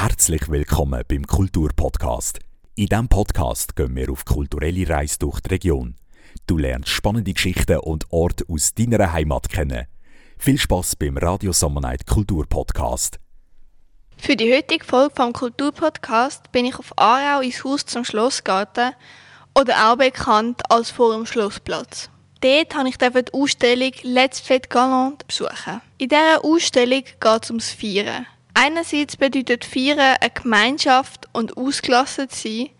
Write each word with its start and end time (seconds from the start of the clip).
Herzlich 0.00 0.48
willkommen 0.48 1.02
beim 1.08 1.26
Kulturpodcast. 1.26 2.38
In 2.76 2.86
diesem 2.86 3.08
Podcast 3.08 3.74
gehen 3.74 3.96
wir 3.96 4.12
auf 4.12 4.24
kulturelle 4.24 4.88
Reise 4.88 5.18
durch 5.18 5.40
die 5.40 5.48
Region. 5.48 5.96
Du 6.46 6.56
lernst 6.56 6.90
spannende 6.90 7.32
Geschichten 7.32 7.78
und 7.78 8.04
Orte 8.10 8.44
aus 8.46 8.72
deiner 8.74 9.12
Heimat 9.12 9.48
kennen. 9.48 9.88
Viel 10.38 10.56
Spaß 10.56 10.94
beim 10.94 11.16
Radio 11.16 11.52
Summer 11.52 11.80
Night 11.80 12.06
Kulturpodcast. 12.06 13.18
Für 14.16 14.36
die 14.36 14.54
heutige 14.54 14.84
Folge 14.84 15.16
vom 15.16 15.32
Kulturpodcast 15.32 16.52
bin 16.52 16.66
ich 16.66 16.78
auf 16.78 16.96
Aarau 16.96 17.40
ins 17.40 17.64
Haus 17.64 17.84
zum 17.84 18.04
Schlossgarten 18.04 18.92
oder 19.58 19.90
auch 19.90 19.96
bekannt 19.96 20.62
als 20.70 20.92
Forum 20.92 21.26
Schlossplatz. 21.26 22.08
Dort 22.40 22.76
habe 22.76 22.88
ich 22.88 22.98
die 22.98 23.32
Ausstellung 23.32 23.92
Let's 24.04 24.40
Fête 24.40 24.68
Galant 24.68 25.26
besuchen. 25.26 25.80
In 25.98 26.08
dieser 26.08 26.44
Ausstellung 26.44 27.02
geht 27.02 27.42
es 27.42 27.50
ums 27.50 27.72
Feiern. 27.72 28.26
Einerseits 28.60 29.16
bedeutet 29.16 29.64
Feiern 29.64 30.16
eine 30.20 30.30
Gemeinschaft 30.34 31.28
und 31.32 31.56
ausgelassen 31.56 32.26
sein, 32.28 32.70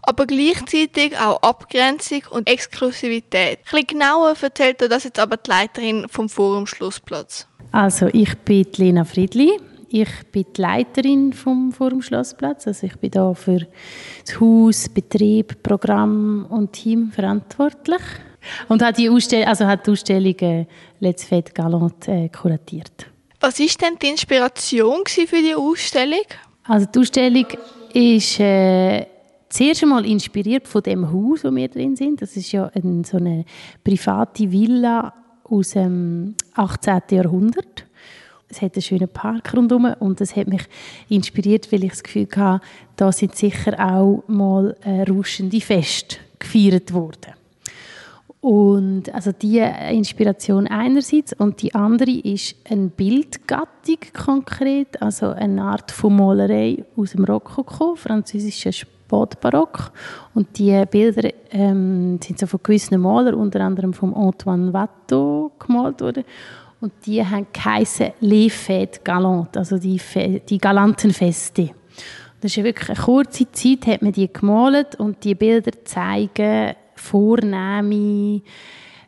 aber 0.00 0.26
gleichzeitig 0.26 1.18
auch 1.18 1.42
Abgrenzung 1.42 2.22
und 2.30 2.48
Exklusivität. 2.48 3.58
Ein 3.58 3.64
bisschen 3.64 3.86
genauer 3.88 4.36
erzählt 4.40 4.80
er 4.80 4.88
das 4.88 5.02
jetzt 5.02 5.18
aber 5.18 5.36
die 5.36 5.50
Leiterin 5.50 6.06
vom 6.08 6.28
Forum 6.28 6.68
Schlussplatz. 6.68 7.48
Also 7.72 8.06
ich 8.12 8.32
bin 8.38 8.64
Lena 8.76 9.04
Friedli. 9.04 9.58
Ich 9.88 10.08
bin 10.30 10.46
die 10.56 10.60
Leiterin 10.60 11.32
vom 11.32 11.72
Forum 11.72 12.00
Schlossplatz. 12.00 12.68
Also 12.68 12.86
ich 12.86 12.96
bin 12.98 13.10
da 13.10 13.34
für 13.34 13.66
das 14.24 14.38
Haus, 14.38 14.88
Betrieb, 14.88 15.64
Programm 15.64 16.46
und 16.48 16.74
Team 16.74 17.10
verantwortlich 17.10 18.02
und 18.68 18.82
hat 18.82 18.98
die 18.98 19.10
Ausstellung, 19.10 19.48
also 19.48 19.66
hat 19.66 19.84
die 19.84 19.90
Ausstellung 19.90 20.38
äh, 20.38 20.66
Let's 21.00 21.24
Fête 21.24 21.52
Galant 21.52 22.06
äh, 22.06 22.28
kuratiert. 22.28 23.08
Was 23.40 23.60
ist 23.60 23.80
denn 23.80 23.96
die 24.02 24.08
Inspiration 24.08 25.04
für 25.06 25.40
die 25.40 25.54
Ausstellung? 25.54 26.24
Also 26.64 26.86
die 26.86 26.98
Ausstellung 26.98 27.46
ist 27.94 28.40
äh, 28.40 29.06
zuerst 29.48 29.82
einmal 29.84 30.04
inspiriert 30.06 30.66
von 30.66 30.82
dem 30.82 31.06
Haus, 31.12 31.44
wo 31.44 31.54
wir 31.54 31.68
drin 31.68 31.94
sind. 31.94 32.20
Das 32.20 32.36
ist 32.36 32.50
ja 32.50 32.68
ein, 32.74 33.04
so 33.04 33.16
eine 33.16 33.44
private 33.84 34.50
Villa 34.50 35.14
aus 35.44 35.70
dem 35.70 36.34
18. 36.54 37.00
Jahrhundert. 37.10 37.86
Es 38.48 38.60
hat 38.60 38.74
einen 38.74 38.82
schönen 38.82 39.08
Park 39.08 39.54
rundherum 39.54 39.94
und 40.00 40.20
das 40.20 40.34
hat 40.34 40.48
mich 40.48 40.62
inspiriert, 41.08 41.70
weil 41.70 41.84
ich 41.84 41.90
das 41.90 42.02
Gefühl 42.02 42.26
hatte, 42.34 42.64
da 42.96 43.12
sind 43.12 43.36
sicher 43.36 43.78
auch 43.78 44.24
mal 44.26 44.76
äh, 44.82 45.02
rauschende 45.02 45.60
Feste 45.60 46.16
gefeiert 46.40 46.92
worden. 46.92 47.37
Und 48.48 49.12
also 49.14 49.30
die 49.30 49.58
Inspiration 49.58 50.68
einerseits 50.68 51.34
und 51.34 51.60
die 51.60 51.74
andere 51.74 52.10
ist 52.10 52.56
eine 52.66 52.88
Bildgattung 52.88 53.98
konkret, 54.16 55.02
also 55.02 55.26
eine 55.26 55.62
Art 55.62 55.92
von 55.92 56.16
Malerei 56.16 56.82
aus 56.96 57.10
dem 57.10 57.24
Rokoko, 57.24 57.94
französischen 57.94 58.72
Spätbarock. 58.72 59.92
Und 60.32 60.58
die 60.58 60.82
Bilder 60.90 61.28
ähm, 61.50 62.18
sind 62.22 62.38
so 62.38 62.46
von 62.46 62.60
gewissen 62.62 62.98
Malern, 62.98 63.34
unter 63.34 63.60
anderem 63.60 63.92
von 63.92 64.14
Antoine 64.14 64.72
Watteau 64.72 65.52
gemalt 65.58 66.00
worden. 66.00 66.24
Und 66.80 66.94
die 67.04 67.22
haben 67.22 67.48
geheissen 67.52 68.12
Les 68.20 68.50
Fêtes 68.50 69.04
Galantes, 69.04 69.58
also 69.58 69.76
die, 69.76 69.98
Fe 69.98 70.40
die 70.48 70.56
galanten. 70.56 71.10
Das 71.10 71.52
ist 72.56 72.64
wirklich 72.64 72.88
eine 72.88 72.98
kurze 72.98 73.52
Zeit, 73.52 73.86
hat 73.86 74.00
man 74.00 74.12
die 74.12 74.32
gemalt 74.32 74.94
und 74.94 75.22
die 75.22 75.34
Bilder 75.34 75.72
zeigen 75.84 76.76
vornehme 76.98 78.42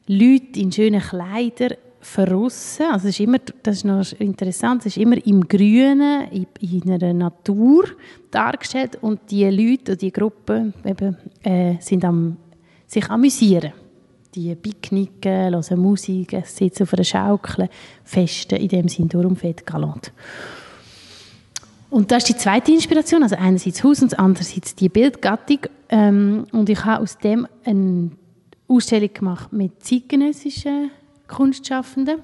Leute 0.06 0.60
in 0.60 0.72
schönen 0.72 1.00
Kleidern 1.00 1.76
verrissen. 2.00 2.86
Also 2.90 3.08
ist 3.08 3.20
immer, 3.20 3.38
das 3.62 3.78
ist 3.78 3.84
noch 3.84 4.12
interessant, 4.18 4.86
es 4.86 4.96
ist 4.96 5.02
immer 5.02 5.24
im 5.26 5.46
Grünen, 5.46 6.28
in, 6.30 6.46
in 6.60 6.90
einer 6.90 7.12
Natur 7.12 7.84
dargestellt 8.30 8.98
und 9.02 9.30
die 9.30 9.44
Leute 9.44 9.92
und 9.92 10.02
die 10.02 10.12
Gruppen 10.12 10.74
eben, 10.84 11.16
äh, 11.42 11.76
sind 11.80 12.04
am 12.04 12.36
sich 12.86 13.08
amüsieren. 13.08 13.72
Die 14.34 14.54
picknicken, 14.54 15.54
hören 15.54 15.80
Musik, 15.80 16.36
sitzen 16.44 16.84
auf 16.84 16.94
einer 16.94 17.04
Schaukel, 17.04 17.68
festen 18.04 18.58
in 18.58 18.68
dem 18.68 18.88
Sinn 18.88 19.08
darum 19.08 19.36
fett 19.36 19.64
galant. 19.66 20.12
Und 21.90 22.12
das 22.12 22.22
ist 22.22 22.28
die 22.28 22.36
zweite 22.36 22.72
Inspiration, 22.72 23.22
also 23.24 23.36
einerseits 23.36 23.82
Haus 23.82 24.00
und 24.00 24.18
andererseits 24.18 24.76
die 24.76 24.88
Bildgattung. 24.88 25.58
Ähm, 25.88 26.46
und 26.52 26.68
ich 26.68 26.84
habe 26.84 27.02
aus 27.02 27.18
dem 27.18 27.48
eine 27.64 28.10
Ausstellung 28.68 29.12
gemacht 29.12 29.52
mit 29.52 29.82
zeitgenössischen 29.82 30.92
Kunstschaffenden, 31.26 32.20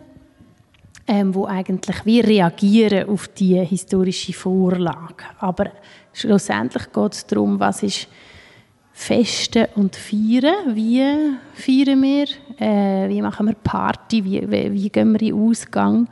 ähm, 1.09 1.35
wo 1.35 1.47
eigentlich 1.47 2.07
wir 2.07 2.25
reagieren 2.25 3.09
auf 3.09 3.27
die 3.29 3.59
historische 3.65 4.33
Vorlage. 4.33 5.25
Aber 5.41 5.73
schlussendlich 6.13 6.93
geht 6.93 7.13
es 7.13 7.27
darum, 7.27 7.59
was 7.59 7.83
ist 7.83 8.09
Festen 8.93 9.67
und 9.75 9.97
Feiern. 9.97 10.75
Wie 10.75 11.03
feiern 11.55 12.03
wir? 12.03 12.27
Äh, 12.59 13.09
wie 13.09 13.21
machen 13.21 13.47
wir 13.47 13.55
Party? 13.55 14.25
Wie, 14.25 14.49
wie, 14.51 14.73
wie 14.73 14.89
gehen 14.89 15.13
wir 15.13 15.23
in 15.23 15.35
Ausgang? 15.35 16.09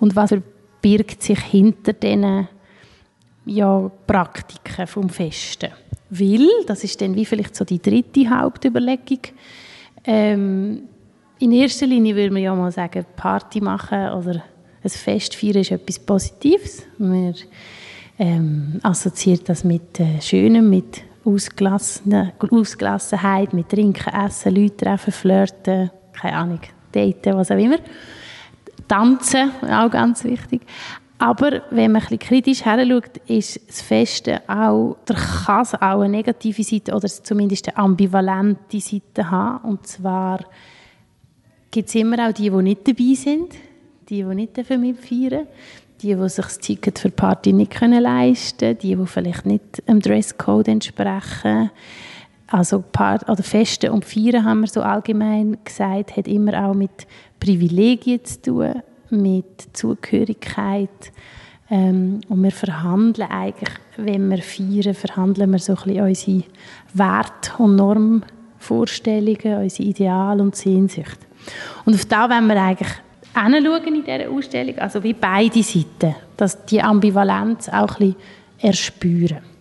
Und 0.00 0.16
was 0.16 0.30
verbirgt 0.30 1.22
sich 1.22 1.38
hinter 1.38 1.92
diesen 1.92 2.48
ja, 3.46 3.90
Praktiken 4.06 4.86
vom 4.86 5.08
Festen. 5.08 5.70
Weil, 6.10 6.46
das 6.66 6.84
ist 6.84 7.00
dann 7.00 7.16
wie 7.16 7.24
vielleicht 7.24 7.56
so 7.56 7.64
die 7.64 7.80
dritte 7.80 8.28
Hauptüberlegung, 8.28 9.20
ähm, 10.04 10.82
in 11.38 11.52
erster 11.52 11.86
Linie 11.86 12.16
würde 12.16 12.32
man 12.32 12.42
ja 12.42 12.54
mal 12.54 12.72
sagen, 12.72 13.04
Party 13.16 13.60
machen 13.60 14.12
oder 14.12 14.42
ein 14.82 14.90
Fest 14.90 15.34
feiern 15.34 15.56
ist 15.56 15.70
etwas 15.70 15.98
Positives. 15.98 16.82
Man 16.98 17.34
ähm, 18.18 18.78
assoziiert 18.82 19.46
das 19.48 19.64
mit 19.64 19.98
äh, 20.00 20.20
Schönem, 20.20 20.68
mit 20.70 21.02
Ausgelassenheit, 21.24 23.52
mit 23.52 23.68
Trinken, 23.68 24.14
Essen, 24.14 24.54
Leute 24.54 24.76
treffen, 24.76 25.12
flirten, 25.12 25.90
keine 26.12 26.36
Ahnung, 26.36 26.60
daten, 26.92 27.34
was 27.34 27.50
auch 27.50 27.58
immer. 27.58 27.78
Tanzen, 28.88 29.50
auch 29.62 29.90
ganz 29.90 30.22
wichtig. 30.24 30.62
Aber 31.18 31.62
wenn 31.70 31.92
man 31.92 32.02
ein 32.10 32.18
kritisch 32.18 32.64
heranschaut, 32.64 33.16
ist 33.26 33.60
das 33.68 33.80
Festen 33.80 34.38
auch, 34.46 34.96
der 35.08 35.16
kann 35.16 35.62
es 35.62 35.74
auch 35.74 36.00
eine 36.00 36.10
negative 36.10 36.62
Seite 36.62 36.94
oder 36.94 37.08
zumindest 37.08 37.68
eine 37.68 37.78
ambivalente 37.78 38.80
Seite 38.80 39.30
haben. 39.30 39.64
Und 39.70 39.86
zwar 39.86 40.44
gibt 41.70 41.88
es 41.88 41.94
immer 41.94 42.28
auch 42.28 42.32
die, 42.32 42.50
die 42.50 42.62
nicht 42.62 42.86
dabei 42.86 43.14
sind, 43.14 43.54
die, 44.08 44.22
die 44.22 44.24
nicht 44.24 44.56
mitfeiern 44.56 45.46
die, 46.02 46.14
die 46.14 46.28
sich 46.28 46.44
das 46.44 46.58
Ticket 46.58 46.98
für 46.98 47.08
die 47.08 47.14
Party 47.14 47.52
nicht 47.52 47.80
leisten 47.80 48.58
können, 48.58 48.78
die, 48.78 48.96
die 48.96 49.06
vielleicht 49.06 49.46
nicht 49.46 49.88
dem 49.88 50.00
Dresscode 50.00 50.68
entsprechen. 50.68 51.70
Also 52.48 52.84
Part 52.92 53.28
oder 53.28 53.42
Feste 53.42 53.90
und 53.90 54.04
Feiern, 54.04 54.44
haben 54.44 54.60
wir 54.60 54.68
so 54.68 54.82
allgemein 54.82 55.56
gesagt, 55.64 56.16
hat 56.16 56.28
immer 56.28 56.68
auch 56.68 56.74
mit 56.74 57.06
Privilegien 57.40 58.24
zu 58.24 58.42
tun 58.42 58.82
mit 59.10 59.76
Zugehörigkeit. 59.76 61.12
Ähm, 61.68 62.20
und 62.28 62.42
wir 62.42 62.52
verhandeln 62.52 63.28
eigentlich, 63.28 63.70
wenn 63.96 64.28
wir 64.30 64.38
feiern, 64.38 64.94
verhandeln 64.94 65.50
wir 65.50 65.58
so 65.58 65.74
ein 65.74 65.82
bisschen 65.82 66.06
unsere 66.06 66.42
Wert- 66.94 67.54
und 67.58 67.76
Normvorstellungen, 67.76 69.62
unsere 69.62 69.88
Ideale 69.88 70.42
und 70.42 70.54
Sehnsucht. 70.54 71.18
Und 71.84 71.94
auf 71.94 72.04
da 72.04 72.30
wollen 72.30 72.46
wir 72.46 72.62
eigentlich 72.62 72.92
hinschauen 73.34 73.94
in 73.96 74.04
dieser 74.04 74.30
Ausstellung, 74.30 74.78
also 74.78 75.02
wie 75.02 75.12
beide 75.12 75.62
Seiten, 75.62 76.14
dass 76.36 76.64
die 76.66 76.80
Ambivalenz 76.80 77.68
auch 77.68 78.00
ein 78.00 78.14
bisschen 78.14 78.16
erspüren 78.60 79.55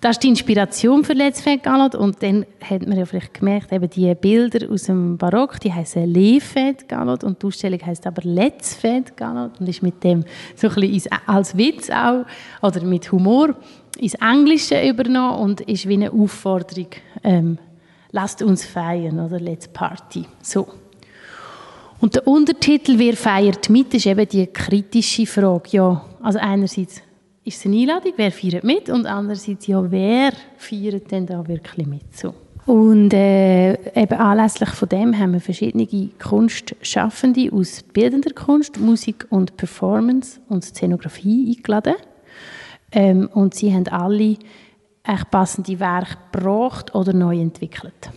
das 0.00 0.16
ist 0.16 0.22
die 0.22 0.28
Inspiration 0.28 1.04
für 1.04 1.12
Let's 1.12 1.42
Fête 1.42 1.62
Gallant 1.62 1.96
und 1.96 2.22
dann 2.22 2.46
hat 2.62 2.86
man 2.86 2.96
ja 2.96 3.04
vielleicht 3.04 3.34
gemerkt, 3.34 3.72
eben 3.72 3.90
die 3.90 4.14
Bilder 4.14 4.70
aus 4.70 4.84
dem 4.84 5.18
Barock, 5.18 5.58
die 5.58 5.72
heißen 5.72 6.06
Le 6.06 6.38
Fête 6.38 6.86
Gallant 6.86 7.24
und 7.24 7.42
die 7.42 7.46
Ausstellung 7.46 7.80
heißt 7.84 8.06
aber 8.06 8.22
Let's 8.22 8.78
Fête 8.80 9.16
Gallant 9.16 9.58
und 9.58 9.68
ist 9.68 9.82
mit 9.82 10.04
dem 10.04 10.24
so 10.54 10.68
ein 10.68 10.74
bisschen 10.74 11.12
als 11.26 11.56
Witz 11.56 11.90
auch 11.90 12.24
oder 12.62 12.84
mit 12.84 13.10
Humor 13.10 13.56
ins 13.98 14.14
Englische 14.14 14.88
übernommen 14.88 15.40
und 15.40 15.60
ist 15.62 15.88
wie 15.88 15.94
eine 15.94 16.12
Aufforderung, 16.12 16.90
ähm, 17.24 17.58
lasst 18.12 18.40
uns 18.42 18.64
feiern 18.64 19.18
oder 19.18 19.40
Let's 19.40 19.66
Party. 19.66 20.24
So. 20.40 20.68
Und 22.00 22.14
der 22.14 22.28
Untertitel 22.28 22.96
«Wer 22.96 23.16
feiert 23.16 23.68
mit?» 23.70 23.92
ist 23.94 24.06
eben 24.06 24.28
die 24.28 24.46
kritische 24.46 25.26
Frage. 25.26 25.70
Ja, 25.72 26.04
also 26.22 26.38
einerseits 26.38 27.02
ist 27.48 27.58
es 27.58 27.66
eine 27.66 27.76
Einladung, 27.76 28.12
wer 28.16 28.30
feiert 28.30 28.64
mit 28.64 28.90
und 28.90 29.06
andererseits, 29.06 29.66
ja, 29.66 29.90
wer 29.90 30.32
feiert 30.56 31.10
denn 31.10 31.26
da 31.26 31.46
wirklich 31.46 31.86
mit? 31.86 32.16
So. 32.16 32.34
Und 32.66 33.14
äh, 33.14 33.72
eben 33.98 34.18
anlässlich 34.18 34.68
von 34.68 34.90
dem 34.90 35.18
haben 35.18 35.32
wir 35.32 35.40
verschiedene 35.40 35.88
Kunstschaffende 36.18 37.50
aus 37.50 37.82
bildender 37.82 38.34
Kunst, 38.34 38.78
Musik 38.78 39.26
und 39.30 39.56
Performance 39.56 40.38
und 40.50 40.64
Szenografie 40.64 41.56
eingeladen. 41.56 41.94
Ähm, 42.92 43.30
und 43.32 43.54
sie 43.54 43.72
haben 43.72 43.88
alle 43.88 44.36
echt 45.02 45.30
passende 45.30 45.80
Werke 45.80 46.18
gebracht 46.30 46.94
oder 46.94 47.14
neu 47.14 47.40
entwickelt. 47.40 48.10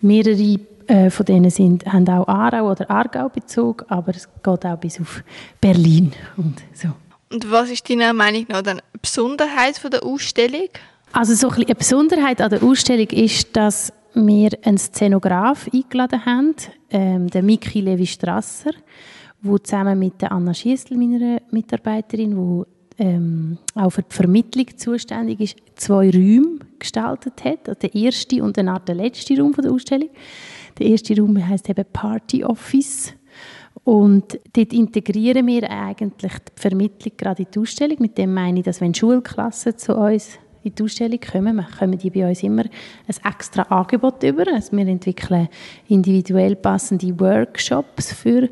Mehrere 0.00 0.60
äh, 0.86 1.10
von 1.10 1.26
denen 1.26 1.50
sind, 1.50 1.84
haben 1.92 2.08
auch 2.08 2.28
Aarau 2.28 2.70
oder 2.70 2.88
Aargau 2.88 3.28
bezogen, 3.28 3.84
aber 3.88 4.14
es 4.14 4.28
geht 4.40 4.64
auch 4.64 4.78
bis 4.78 5.00
auf 5.00 5.24
Berlin 5.60 6.12
und 6.36 6.62
so. 6.72 6.90
Und 7.32 7.50
was 7.50 7.70
ist 7.70 7.88
deiner 7.90 8.12
Meinung 8.12 8.46
nach 8.48 8.64
eine 8.64 8.80
Besonderheit 9.00 9.78
von 9.78 9.90
der 9.90 10.04
Ausstellung? 10.04 10.68
Also 11.12 11.34
so 11.34 11.48
ein 11.48 11.64
eine 11.64 11.74
Besonderheit 11.74 12.40
an 12.40 12.50
der 12.50 12.62
Ausstellung 12.62 13.08
ist, 13.08 13.56
dass 13.56 13.92
wir 14.14 14.50
einen 14.64 14.78
Szenograf 14.78 15.68
eingeladen 15.72 16.24
haben, 16.24 16.54
ähm, 16.90 17.28
den 17.28 17.46
Miki 17.46 17.80
Levi 17.80 18.06
Strasser, 18.06 18.70
der 19.42 19.64
zusammen 19.64 19.98
mit 19.98 20.22
der 20.22 20.32
Anna 20.32 20.54
Schiessl, 20.54 20.96
meiner 20.96 21.40
Mitarbeiterin, 21.50 22.64
die 22.98 23.02
ähm, 23.02 23.58
auch 23.74 23.90
für 23.90 24.02
die 24.02 24.14
Vermittlung 24.14 24.66
zuständig 24.76 25.40
ist, 25.40 25.56
zwei 25.74 26.10
Räume 26.10 26.60
gestaltet 26.78 27.44
hat. 27.44 27.68
Also 27.68 27.80
der 27.80 27.94
erste 27.94 28.42
und 28.42 28.56
dann 28.56 28.80
der 28.86 28.94
letzte 28.94 29.38
Raum 29.38 29.52
der 29.52 29.70
Ausstellung. 29.70 30.10
Der 30.78 30.86
erste 30.86 31.16
Raum 31.18 31.36
heißt 31.46 31.68
eben 31.68 31.84
Party 31.92 32.44
Office. 32.44 33.12
Und 33.86 34.40
dort 34.52 34.72
integrieren 34.72 35.46
wir 35.46 35.70
eigentlich 35.70 36.32
die 36.32 36.60
Vermittlung 36.60 37.12
gerade 37.16 37.44
in 37.44 37.48
die 37.54 37.58
Ausstellung. 37.60 37.98
Mit 38.00 38.18
dem 38.18 38.34
meine 38.34 38.58
ich, 38.58 38.64
dass 38.64 38.80
wenn 38.80 38.92
Schulklassen 38.92 39.78
zu 39.78 39.94
uns 39.94 40.40
in 40.64 40.74
die 40.74 40.82
Ausstellung 40.82 41.20
kommen, 41.20 41.64
kommen 41.78 41.96
die 41.96 42.10
bei 42.10 42.28
uns 42.28 42.42
immer 42.42 42.64
ein 42.64 43.32
extra 43.32 43.62
Angebot 43.62 44.24
über. 44.24 44.44
Also 44.52 44.76
wir 44.76 44.88
entwickeln 44.88 45.46
individuell 45.86 46.56
passende 46.56 47.16
Workshops 47.20 48.12
für 48.12 48.48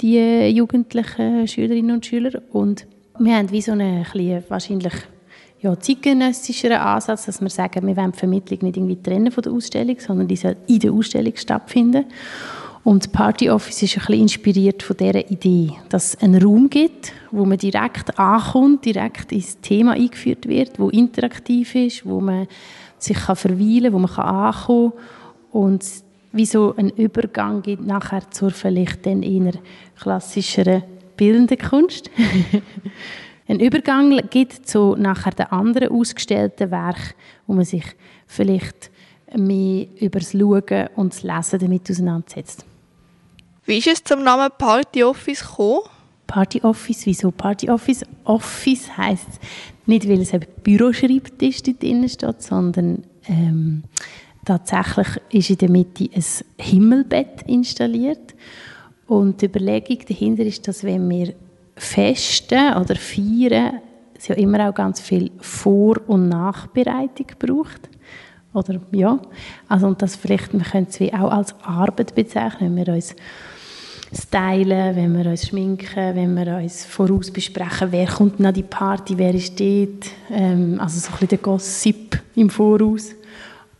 die 0.00 0.50
jugendlichen 0.50 1.48
Schülerinnen 1.48 1.96
und 1.96 2.06
Schüler 2.06 2.40
und 2.52 2.86
wir 3.18 3.34
haben 3.34 3.50
wie 3.50 3.62
so 3.62 3.72
einen 3.72 4.04
kleinen, 4.04 4.44
wahrscheinlich 4.48 4.94
ja, 5.58 5.76
zeitgenössischeren 5.76 6.76
Ansatz, 6.76 7.26
dass 7.26 7.40
wir 7.40 7.50
sagen, 7.50 7.84
wir 7.88 7.96
wollen 7.96 8.12
die 8.12 8.18
Vermittlung 8.18 8.60
nicht 8.62 8.76
irgendwie 8.76 9.02
trennen 9.02 9.32
von 9.32 9.42
der 9.42 9.52
Ausstellung, 9.52 9.98
sondern 9.98 10.28
die 10.28 10.36
soll 10.36 10.56
in 10.68 10.78
der 10.78 10.92
Ausstellung 10.92 11.34
stattfinden. 11.34 12.04
Und 12.86 13.10
Party 13.10 13.50
Office 13.50 13.82
ist 13.82 13.96
ein 13.96 14.06
bisschen 14.06 14.22
inspiriert 14.22 14.80
von 14.80 14.96
dieser 14.96 15.28
Idee, 15.28 15.72
dass 15.88 16.14
es 16.14 16.22
einen 16.22 16.40
Raum 16.40 16.70
gibt, 16.70 17.12
wo 17.32 17.44
man 17.44 17.58
direkt 17.58 18.16
ankommt, 18.16 18.84
direkt 18.84 19.32
ins 19.32 19.60
Thema 19.60 19.94
eingeführt 19.94 20.46
wird, 20.46 20.78
wo 20.78 20.88
interaktiv 20.90 21.74
ist, 21.74 22.06
wo 22.06 22.20
man 22.20 22.46
sich 22.96 23.16
kann 23.16 23.34
verweilen 23.34 23.82
kann, 23.86 23.92
wo 23.92 23.98
man 23.98 24.10
kann 24.12 24.24
ankommen 24.24 24.92
und 25.50 25.84
wie 26.30 26.46
so 26.46 26.76
einen 26.76 26.90
Übergang 26.90 27.62
gibt 27.62 27.84
nachher 27.84 28.30
zur 28.30 28.52
vielleicht 28.52 29.04
dann 29.04 29.24
eher 29.24 29.54
klassischeren 29.98 30.84
bildenden 31.16 31.58
Kunst. 31.58 32.08
einen 33.48 33.58
Übergang 33.58 34.16
gibt 34.30 34.68
zu 34.68 34.94
nachher 34.96 35.32
den 35.32 35.46
anderen 35.46 35.88
ausgestellten 35.88 36.70
Werk, 36.70 37.16
wo 37.48 37.54
man 37.54 37.64
sich 37.64 37.84
vielleicht 38.28 38.92
mehr 39.34 39.88
über 39.98 40.20
das 40.20 40.30
Schauen 40.30 40.88
und 40.94 41.14
das 41.14 41.24
Lesen 41.24 41.58
damit 41.58 41.90
auseinandersetzt. 41.90 42.64
Wie 43.66 43.78
ist 43.78 43.88
es 43.88 44.04
zum 44.04 44.22
Namen 44.22 44.48
Party 44.56 45.02
Office 45.02 45.40
gekommen? 45.40 45.80
Party 46.28 46.60
Office, 46.62 47.04
wieso 47.04 47.32
Party 47.32 47.68
Office? 47.68 48.04
Office 48.22 48.96
heisst 48.96 49.40
nicht, 49.86 50.08
weil 50.08 50.20
es 50.20 50.32
ein 50.32 50.46
Büroschreibtisch 50.62 51.64
dort 51.64 51.82
drin 51.82 52.08
steht, 52.08 52.42
sondern 52.42 53.02
ähm, 53.26 53.82
tatsächlich 54.44 55.08
ist 55.30 55.50
in 55.50 55.58
der 55.58 55.70
Mitte 55.70 56.08
ein 56.14 56.24
Himmelbett 56.58 57.42
installiert. 57.48 58.36
Und 59.08 59.42
die 59.42 59.46
Überlegung 59.46 59.98
dahinter 60.08 60.44
ist, 60.44 60.68
dass 60.68 60.84
wenn 60.84 61.08
wir 61.10 61.34
festen 61.74 62.72
oder 62.74 62.94
feiern, 62.94 63.80
es 64.16 64.28
ja 64.28 64.36
immer 64.36 64.68
auch 64.68 64.74
ganz 64.74 65.00
viel 65.00 65.32
Vor- 65.40 66.02
und 66.06 66.28
Nachbereitung 66.28 67.26
braucht. 67.36 67.88
Oder 68.52 68.80
ja, 68.92 69.20
also 69.68 69.88
und 69.88 70.00
das 70.00 70.14
vielleicht, 70.14 70.52
wir 70.52 70.60
können 70.60 70.86
es 70.88 71.00
auch 71.12 71.32
als 71.32 71.54
Arbeit 71.62 72.14
bezeichnen, 72.14 72.76
wenn 72.76 72.86
wir 72.86 72.94
uns 72.94 73.14
stylen, 74.12 74.96
wenn 74.96 75.16
wir 75.16 75.30
uns 75.30 75.48
schminken, 75.48 76.14
wenn 76.14 76.34
wir 76.34 76.56
uns 76.56 76.84
voraus 76.84 77.30
besprechen, 77.30 77.88
wer 77.90 78.06
kommt 78.06 78.40
nach 78.40 78.52
die 78.52 78.62
Party, 78.62 79.16
wer 79.16 79.34
ist 79.34 79.58
dort, 79.58 80.06
ähm, 80.30 80.78
also 80.80 80.98
so 80.98 81.08
ein 81.08 81.12
bisschen 81.12 81.28
der 81.28 81.38
Gossip 81.38 82.20
im 82.34 82.50
Voraus. 82.50 83.12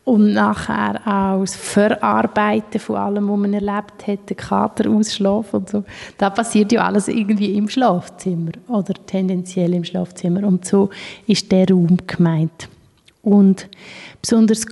Und 0.04 0.34
nachher 0.34 1.00
auch 1.04 1.40
das 1.40 1.56
Verarbeiten 1.56 2.78
von 2.78 2.94
allem, 2.94 3.28
was 3.28 3.38
man 3.38 3.54
erlebt 3.54 4.06
hat, 4.06 4.30
den 4.30 4.36
Kater 4.36 4.88
ausschlafen 4.88 5.60
und 5.60 5.68
so. 5.68 5.84
Das 6.16 6.32
passiert 6.32 6.70
ja 6.70 6.86
alles 6.86 7.08
irgendwie 7.08 7.56
im 7.56 7.68
Schlafzimmer 7.68 8.52
oder 8.68 8.94
tendenziell 8.94 9.74
im 9.74 9.82
Schlafzimmer. 9.82 10.46
Und 10.46 10.64
so 10.64 10.90
ist 11.26 11.50
der 11.50 11.68
Raum 11.68 11.96
gemeint. 12.06 12.68
Und 13.22 13.68
besonders 14.22 14.64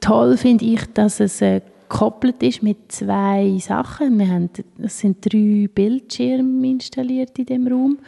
toll 0.00 0.36
finde 0.36 0.66
ich, 0.66 0.84
dass 0.92 1.20
es 1.20 1.40
eine 1.40 1.62
gekoppelt 1.92 2.42
ist 2.42 2.62
mit 2.62 2.90
zwei 2.90 3.58
Sachen. 3.58 4.18
Wir 4.18 4.28
haben, 4.28 4.48
es 4.82 4.98
sind 4.98 5.18
drei 5.20 5.68
Bildschirme 5.72 6.70
installiert 6.70 7.38
in 7.38 7.46
dem 7.46 7.66
Raum 7.68 7.98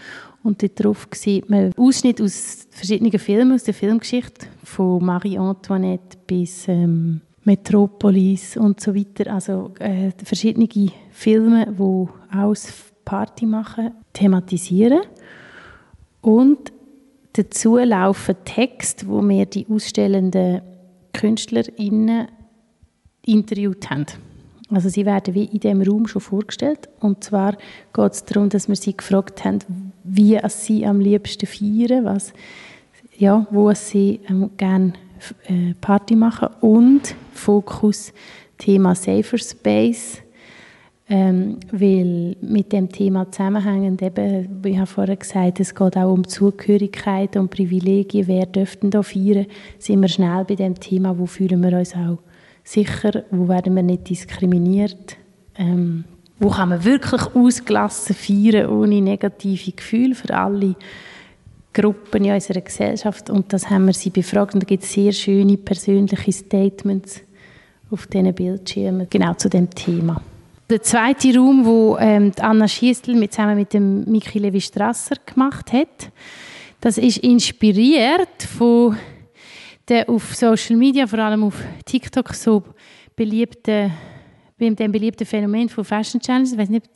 und 0.43 0.63
darauf 0.81 1.07
sieht 1.13 1.51
man 1.51 1.71
Ausschnitte 1.77 2.25
aus 2.25 2.67
verschiedenen 2.71 3.19
Filmen, 3.19 3.53
aus 3.53 3.65
der 3.65 3.75
Filmgeschichte, 3.75 4.47
von 4.63 5.05
Marie 5.05 5.39
Antoinette 5.39 6.17
bis 6.27 6.67
ähm, 6.69 7.21
Metropolis 7.45 8.57
und 8.57 8.81
so 8.81 8.95
weiter. 8.95 9.33
Also 9.33 9.73
äh, 9.79 10.11
verschiedene 10.23 10.69
Filme, 11.11 11.67
die 11.67 12.37
aus 12.37 12.73
Party 13.05 13.45
machen, 13.45 13.91
thematisieren. 14.15 15.03
Und 16.23 16.73
dazu 17.35 17.77
laufen 17.77 18.37
Texte, 18.47 19.07
wo 19.07 19.21
wir 19.21 19.45
die 19.45 19.67
ausstellenden 19.69 20.63
KünstlerInnen 21.13 22.29
interviewt 23.26 23.91
haben. 23.91 24.06
Also 24.71 24.88
sie 24.88 25.05
werden 25.05 25.35
wie 25.35 25.44
in 25.44 25.61
dem 25.61 25.82
Raum 25.82 26.06
schon 26.06 26.23
vorgestellt. 26.23 26.88
Und 27.00 27.23
zwar 27.23 27.56
geht 27.93 28.12
es 28.12 28.25
darum, 28.25 28.49
dass 28.49 28.69
wir 28.69 28.76
sie 28.76 28.97
gefragt 28.97 29.44
haben, 29.44 29.93
wie 30.03 30.38
sie 30.49 30.87
am 30.87 31.00
liebsten 31.00 31.47
feiern, 31.47 32.05
was, 32.05 32.32
ja, 33.17 33.47
wo 33.50 33.73
sie 33.75 34.21
ähm, 34.29 34.50
gerne 34.56 34.94
äh, 35.47 35.75
Party 35.81 36.17
machen. 36.17 36.49
Und 36.61 37.15
Fokus 37.32 38.12
Thema 38.59 38.94
Safer 38.94 39.38
Space, 39.38 40.23
ähm, 41.09 41.59
weil 41.71 42.37
mit 42.41 42.73
dem 42.73 42.88
Thema 42.88 43.31
zusammenhängend 43.31 44.00
eben, 44.00 44.49
wie 44.62 44.71
ich 44.71 44.79
habe 44.79 44.87
vorher 44.87 45.17
gesagt, 45.17 45.61
es 45.61 45.75
geht 45.75 45.97
auch 45.97 46.12
um 46.12 46.26
Zugehörigkeit 46.26 47.37
und 47.37 47.50
Privilegien, 47.50 48.26
wer 48.26 48.47
dürften 48.47 48.91
da 48.91 49.03
feiern, 49.03 49.47
sind 49.79 50.00
wir 50.00 50.09
schnell 50.09 50.44
bei 50.44 50.55
dem 50.55 50.75
Thema, 50.81 51.19
wo 51.19 51.26
fühlen 51.26 51.62
wir 51.62 51.76
uns 51.76 51.94
auch 51.94 52.19
sicher, 52.64 53.25
wo 53.31 53.49
werden 53.49 53.76
wir 53.76 53.82
nicht 53.82 54.08
diskriminiert, 54.08 55.16
ähm, 55.56 56.05
wo 56.40 56.49
kann 56.49 56.70
man 56.70 56.84
wirklich 56.84 57.22
ausgelassen 57.34 58.16
feiern, 58.16 58.69
ohne 58.69 59.00
negative 59.00 59.72
Gefühle 59.72 60.14
für 60.14 60.34
alle 60.34 60.75
Gruppen 61.72 62.25
in 62.25 62.32
unserer 62.32 62.61
Gesellschaft. 62.61 63.31
Und 63.31 63.52
das 63.52 63.70
haben 63.70 63.87
wir 63.87 63.93
sie 63.93 64.11
befragt 64.11 64.55
und 64.55 64.62
da 64.62 64.66
gibt 64.66 64.83
es 64.83 64.92
sehr 64.92 65.12
schöne 65.12 65.56
persönliche 65.56 66.33
Statements 66.33 67.21
auf 67.90 68.06
diesen 68.06 68.35
Bildschirmen, 68.35 69.06
genau 69.11 69.35
zu 69.35 69.49
dem 69.49 69.71
Thema. 69.71 70.21
Der 70.71 70.83
zweite 70.83 71.37
Raum, 71.37 71.66
wo 71.66 71.99
ähm, 72.00 72.33
Anna 72.40 72.66
Schiessl 72.66 73.14
mit, 73.14 73.33
zusammen 73.33 73.56
mit 73.56 73.75
dem 73.75 74.11
Miki 74.11 74.38
Levi 74.38 74.61
Strasser 74.61 75.16
gemacht 75.26 75.73
hat, 75.73 76.11
das 76.80 76.97
ist 76.99 77.18
inspiriert 77.18 78.42
von 78.42 78.97
der 79.88 80.09
auf 80.09 80.35
Social 80.35 80.76
Media, 80.76 81.07
vor 81.07 81.19
allem 81.19 81.45
auf 81.45 81.55
TikTok, 81.85 82.35
so 82.35 82.62
beliebte 83.17 83.91
bei 84.59 84.71
dem 84.71 84.93
beliebten 84.93 85.26
Phänomen 85.26 85.69
von 85.69 85.85
Fashion 85.85 86.21
Challenges. 86.21 86.53
Ich 86.53 86.59
weiß 86.59 86.69
nicht, 86.69 86.87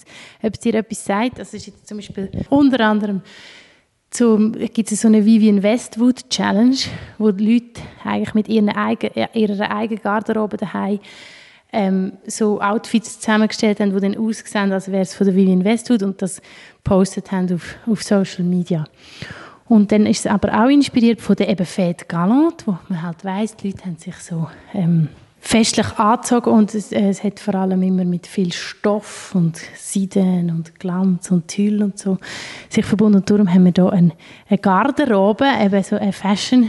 ob 0.42 0.54
es 0.54 0.60
dir 0.60 0.74
etwas 0.74 1.04
sagt. 1.04 1.38
Das 1.38 1.52
ist 1.52 1.86
zum 1.86 1.98
Beispiel 1.98 2.30
unter 2.50 2.80
anderem 2.80 3.22
zum, 4.10 4.52
gibt 4.52 4.90
es 4.90 5.02
so 5.02 5.08
eine 5.08 5.24
Vivian 5.24 5.62
Westwood 5.62 6.30
Challenge, 6.30 6.76
wo 7.18 7.30
die 7.30 7.52
Leute 7.52 7.82
eigentlich 8.04 8.34
mit 8.34 8.48
ihren 8.48 8.70
eigen, 8.70 9.10
ihrer 9.34 9.70
eigenen 9.70 10.02
Garderobe 10.02 10.56
daheim 10.56 11.00
ähm, 11.72 12.12
so 12.26 12.60
Outfits 12.60 13.20
zusammengestellt 13.20 13.80
haben, 13.80 13.92
die 13.92 14.00
dann 14.00 14.16
aussehen, 14.16 14.72
als 14.72 14.90
wäre 14.90 15.02
es 15.02 15.14
von 15.14 15.26
der 15.26 15.36
Vivian 15.36 15.64
Westwood 15.64 16.02
und 16.02 16.22
das 16.22 16.40
postet 16.82 17.30
haben 17.30 17.52
auf, 17.52 17.74
auf 17.86 18.02
Social 18.02 18.44
Media. 18.44 18.86
Und 19.68 19.92
dann 19.92 20.06
ist 20.06 20.20
es 20.20 20.26
aber 20.26 20.64
auch 20.64 20.68
inspiriert 20.68 21.20
von 21.20 21.36
der 21.36 21.48
eben 21.48 21.66
Fête 21.66 22.06
Galante, 22.08 22.66
wo 22.66 22.78
man 22.88 23.02
halt 23.02 23.24
weiss, 23.24 23.54
die 23.56 23.68
Leute 23.70 23.84
haben 23.84 23.96
sich 23.96 24.16
so 24.16 24.48
ähm, 24.72 25.08
festlich 25.40 25.98
angezogen 25.98 26.50
und 26.50 26.74
es, 26.74 26.90
äh, 26.92 27.08
es, 27.08 27.22
hat 27.22 27.38
vor 27.38 27.54
allem 27.54 27.82
immer 27.82 28.04
mit 28.04 28.26
viel 28.26 28.52
Stoff 28.52 29.34
und 29.34 29.58
Seiden 29.76 30.50
und 30.50 30.78
Glanz 30.80 31.30
und 31.30 31.48
Tüll 31.48 31.82
und 31.82 31.98
so 31.98 32.18
sich 32.68 32.84
verbunden. 32.84 33.18
Und 33.18 33.30
darum 33.30 33.52
haben 33.52 33.64
wir 33.64 33.72
hier 33.74 33.92
eine, 33.92 34.12
eine 34.48 34.58
Garderobe, 34.58 35.46
eben 35.62 35.82
so 35.82 35.96
eine 35.96 36.12
Fashion 36.12 36.68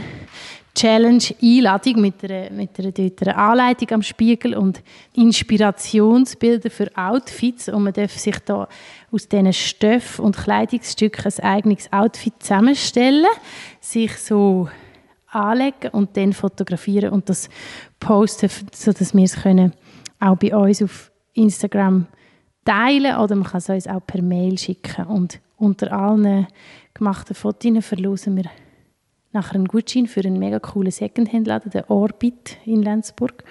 Challenge 0.74 1.22
Einladung 1.42 2.00
mit 2.00 2.22
einer, 2.24 2.50
mit 2.50 2.78
einer, 2.78 2.92
einer 2.96 3.36
Anleitung 3.36 3.90
am 3.90 4.02
Spiegel 4.02 4.56
und 4.56 4.82
Inspirationsbilder 5.14 6.70
für 6.70 6.90
Outfits. 6.96 7.68
Und 7.68 7.82
man 7.82 7.92
darf 7.92 8.16
sich 8.16 8.38
da 8.40 8.68
aus 9.10 9.28
diesen 9.28 9.52
Stoff- 9.52 10.18
und 10.18 10.36
Kleidungsstücken 10.36 11.24
ein 11.24 11.44
eigenes 11.44 11.92
Outfit 11.92 12.34
zusammenstellen, 12.38 13.26
sich 13.80 14.16
so 14.16 14.68
anlegen 15.28 15.90
und 15.92 16.16
dann 16.16 16.32
fotografieren 16.32 17.10
und 17.10 17.28
das 17.28 17.48
posten, 17.98 18.50
sodass 18.72 19.14
wir 19.14 19.24
es 19.24 19.42
können 19.42 19.72
auch 20.18 20.36
bei 20.36 20.54
uns 20.54 20.82
auf 20.82 21.10
Instagram 21.34 22.06
teilen 22.64 23.16
oder 23.16 23.34
man 23.34 23.44
kann 23.44 23.58
es 23.58 23.68
uns 23.68 23.86
auch 23.86 24.06
per 24.06 24.22
Mail 24.22 24.58
schicken. 24.58 25.06
Und 25.06 25.40
unter 25.56 25.92
allen 25.92 26.46
gemachten 26.94 27.34
Fotos 27.34 27.84
verlosen 27.84 28.36
wir 28.36 28.50
nachher 29.32 29.56
einen 29.56 29.68
Gutschein 29.68 30.06
für 30.06 30.20
einen 30.20 30.38
mega 30.38 30.58
coolen 30.58 30.90
Secondhand-Laden, 30.90 31.70
den 31.70 31.84
Orbit 31.88 32.58
in 32.64 32.82
Lenzburg. 32.82 33.44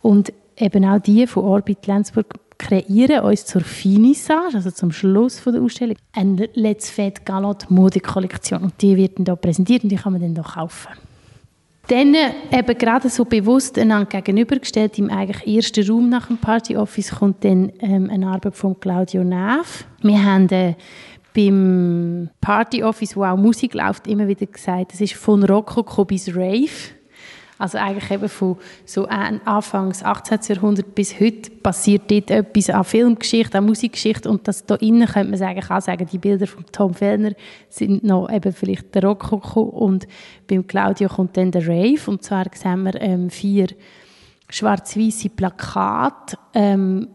Und 0.00 0.32
eben 0.56 0.84
auch 0.84 1.00
die 1.00 1.26
von 1.26 1.44
Orbit 1.44 1.86
Lenzburg 1.86 2.26
kreieren 2.58 3.24
uns 3.24 3.44
zur 3.44 3.62
Finissage, 3.62 4.54
also 4.54 4.70
zum 4.70 4.92
Schluss 4.92 5.40
von 5.40 5.52
der 5.52 5.62
Ausstellung, 5.62 5.96
eine 6.12 6.48
Let's 6.54 6.90
Fête 6.90 7.24
Galant 7.24 7.70
Modekollektion. 7.70 8.62
Und 8.62 8.80
die 8.80 8.96
wird 8.96 9.18
dann 9.18 9.26
hier 9.26 9.36
präsentiert 9.36 9.82
und 9.82 9.90
die 9.90 9.96
kann 9.96 10.12
man 10.12 10.22
dann 10.22 10.34
hier 10.34 10.44
kaufen. 10.44 10.92
Dann 11.88 12.14
eben 12.14 12.78
gerade 12.78 13.08
so 13.08 13.24
bewusst 13.24 13.76
einander 13.76 14.22
gegenübergestellt, 14.22 14.98
im 14.98 15.10
eigentlich 15.10 15.56
ersten 15.56 15.86
Raum 15.90 16.08
nach 16.08 16.28
dem 16.28 16.38
Party 16.38 16.76
Office 16.76 17.10
kommt 17.10 17.44
dann 17.44 17.72
ähm, 17.80 18.08
eine 18.08 18.28
Arbeit 18.28 18.54
von 18.54 18.78
Claudio 18.78 19.24
Neff. 19.24 19.84
Wir 20.00 20.24
haben 20.24 20.48
äh, 20.50 20.74
beim 21.34 22.30
Party 22.40 22.82
Office, 22.82 23.16
wo 23.16 23.24
auch 23.24 23.36
Musik 23.36 23.74
läuft, 23.74 24.06
immer 24.06 24.28
wieder 24.28 24.46
gesagt, 24.46 24.94
es 24.94 25.00
ist 25.00 25.14
von 25.14 25.42
Rokoko 25.44 26.04
bis 26.04 26.28
Rave. 26.34 26.92
Also 27.58 27.78
eigentlich 27.78 28.10
eben 28.10 28.28
von 28.28 28.56
so 28.84 29.06
Anfangs 29.06 30.02
18. 30.02 30.40
Jahrhundert 30.48 30.96
bis 30.96 31.20
heute 31.20 31.48
passiert 31.62 32.10
dort 32.10 32.32
etwas 32.32 32.70
an 32.70 32.82
Filmgeschichte, 32.82 33.56
an 33.56 33.66
Musikgeschichte 33.66 34.28
und 34.28 34.48
das 34.48 34.66
da 34.66 34.74
innen 34.74 35.06
könnte 35.06 35.30
man 35.30 35.38
sagen, 35.38 35.60
kann 35.60 35.80
sagen, 35.80 36.08
die 36.10 36.18
Bilder 36.18 36.48
von 36.48 36.64
Tom 36.72 36.92
Fellner 36.92 37.34
sind 37.68 38.02
noch 38.02 38.28
eben 38.32 38.52
vielleicht 38.52 38.92
der 38.96 39.04
Rokoko 39.04 39.60
und 39.60 40.08
beim 40.48 40.66
Claudio 40.66 41.08
kommt 41.08 41.36
dann 41.36 41.52
der 41.52 41.68
Rave 41.68 42.10
und 42.10 42.24
zwar 42.24 42.46
sehen 42.52 42.82
wir 42.82 43.00
ähm, 43.00 43.30
vier 43.30 43.68
schwarz-weiße 44.50 45.30
Plakate, 45.30 46.36
ähm, 46.54 47.10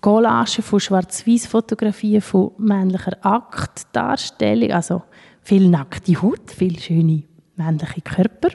Collagen 0.00 0.62
von 0.62 0.80
schwarz-weiß-Fotografien 0.80 2.20
von 2.20 2.52
männlicher 2.58 3.16
Aktdarstellung, 3.24 4.72
also 4.72 5.02
viel 5.42 5.68
nackte 5.68 6.20
Haut, 6.20 6.50
viel 6.50 6.78
schöne 6.78 7.24
männliche 7.56 8.00
Körper. 8.00 8.48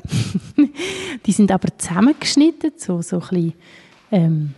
die 1.25 1.31
sind 1.31 1.51
aber 1.51 1.77
zusammengeschnitten, 1.77 2.73
so, 2.77 3.01
so 3.01 3.21
ein 3.31 3.53
ähm, 4.11 4.53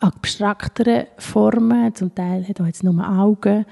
abstraktere 0.00 1.08
Formen. 1.18 1.94
Zum 1.94 2.14
Teil 2.14 2.46
hat 2.48 2.60
er 2.60 2.66
jetzt 2.66 2.84
nur 2.84 3.06
Augen 3.06 3.66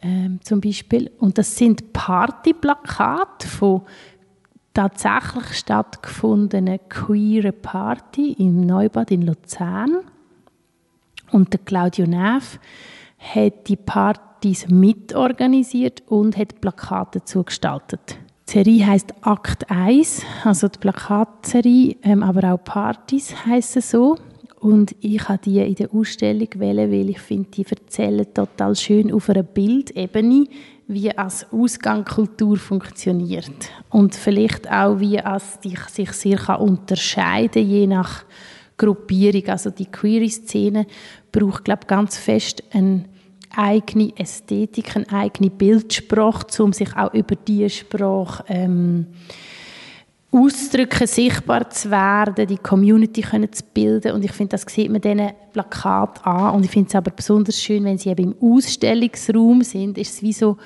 ähm, 0.00 0.40
zum 0.42 0.60
Beispiel. 0.60 1.10
Und 1.18 1.38
das 1.38 1.56
sind 1.56 1.92
Partyplakate 1.92 3.46
von 3.46 3.82
tatsächlich 4.72 5.58
stattgefundenen 5.58 6.78
queeren 6.88 7.60
Party 7.60 8.32
im 8.38 8.60
Neubad 8.60 9.10
in 9.10 9.22
Luzern. 9.22 9.98
Und 11.32 11.52
der 11.52 11.60
Claudio 11.60 12.06
Neff 12.06 12.58
hat 13.18 13.68
die 13.68 13.76
Partys 13.76 14.68
mitorganisiert 14.68 16.02
und 16.06 16.36
hat 16.36 16.60
Plakate 16.60 17.24
zugestaltet. 17.24 18.18
Die 18.48 18.52
Serie 18.52 18.86
heisst 18.86 19.12
Akt 19.20 19.70
1, 19.70 20.22
also 20.44 20.68
die 20.68 20.78
Plakatserie, 20.78 21.96
ähm, 22.02 22.22
aber 22.22 22.54
auch 22.54 22.64
Partys 22.64 23.34
heissen 23.44 23.82
so. 23.82 24.16
Und 24.60 24.96
ich 25.00 25.28
habe 25.28 25.40
die 25.44 25.58
in 25.58 25.74
der 25.74 25.92
Ausstellung 25.94 26.48
wählen, 26.56 26.90
weil 26.90 27.10
ich 27.10 27.20
finde, 27.20 27.50
die 27.50 27.64
erzählen 27.64 28.26
total 28.32 28.74
schön 28.74 29.12
auf 29.12 29.28
einer 29.28 29.42
Bildebene, 29.42 30.46
wie 30.88 31.16
als 31.16 31.46
Ausgang 31.52 32.04
Kultur 32.04 32.56
funktioniert. 32.56 33.70
Und 33.90 34.14
vielleicht 34.14 34.70
auch, 34.70 34.98
wie 34.98 35.18
es 35.18 35.58
sich 35.94 36.10
sehr 36.12 36.58
unterscheiden 36.58 37.62
kann, 37.62 37.70
je 37.70 37.86
nach 37.86 38.24
Gruppierung. 38.78 39.46
Also 39.48 39.70
die 39.70 39.86
Query-Szene 39.86 40.86
braucht, 41.30 41.64
glaube 41.64 41.80
ich, 41.82 41.88
ganz 41.88 42.16
fest 42.16 42.62
eine 42.72 43.04
eigene 43.54 44.16
Ästhetik, 44.16 44.96
eine 44.96 45.10
eigene 45.10 45.50
Bildsprache, 45.50 46.62
um 46.62 46.72
sich 46.72 46.96
auch 46.96 47.12
über 47.12 47.34
diese 47.34 47.70
Sprache 47.70 48.44
ähm, 48.48 49.06
ausdrücken, 50.30 51.06
sichtbar 51.06 51.70
zu 51.70 51.90
werden, 51.90 52.46
die 52.46 52.58
Community 52.58 53.22
können 53.22 53.50
zu 53.52 53.64
bilden 53.72 54.12
und 54.12 54.24
ich 54.24 54.32
finde, 54.32 54.50
das 54.50 54.66
sieht 54.68 54.90
man 54.90 55.00
diesen 55.00 55.30
Plakat 55.52 56.24
an 56.26 56.54
und 56.54 56.64
ich 56.64 56.70
finde 56.70 56.88
es 56.88 56.94
aber 56.94 57.10
besonders 57.10 57.60
schön, 57.60 57.84
wenn 57.84 57.96
sie 57.96 58.10
eben 58.10 58.32
im 58.32 58.34
Ausstellungsraum 58.40 59.62
sind, 59.62 59.96
ist 59.96 60.14
es 60.14 60.22
wie 60.22 60.34
so 60.34 60.58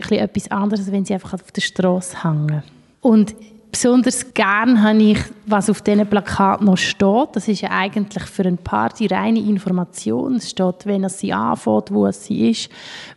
ein 0.00 0.18
etwas 0.18 0.50
anderes, 0.50 0.80
als 0.80 0.92
wenn 0.92 1.04
sie 1.04 1.14
einfach 1.14 1.34
auf 1.34 1.52
der 1.52 1.60
Straße 1.60 2.24
hängen. 2.24 2.62
Und 3.02 3.34
Besonders 3.72 4.34
gern 4.34 4.82
habe 4.82 5.02
ich, 5.02 5.18
was 5.46 5.70
auf 5.70 5.80
diesen 5.80 6.06
Plakat 6.06 6.60
noch 6.60 6.76
steht. 6.76 7.28
Das 7.32 7.48
ist 7.48 7.62
ja 7.62 7.70
eigentlich 7.70 8.24
für 8.24 8.42
eine 8.44 8.58
Party 8.58 9.06
reine 9.06 9.40
Information. 9.40 10.36
Es 10.36 10.50
steht, 10.50 10.84
wenn 10.84 11.08
sie 11.08 11.32
anfängt, 11.32 11.90
wo 11.90 12.08
sie 12.12 12.50
ist, 12.50 12.68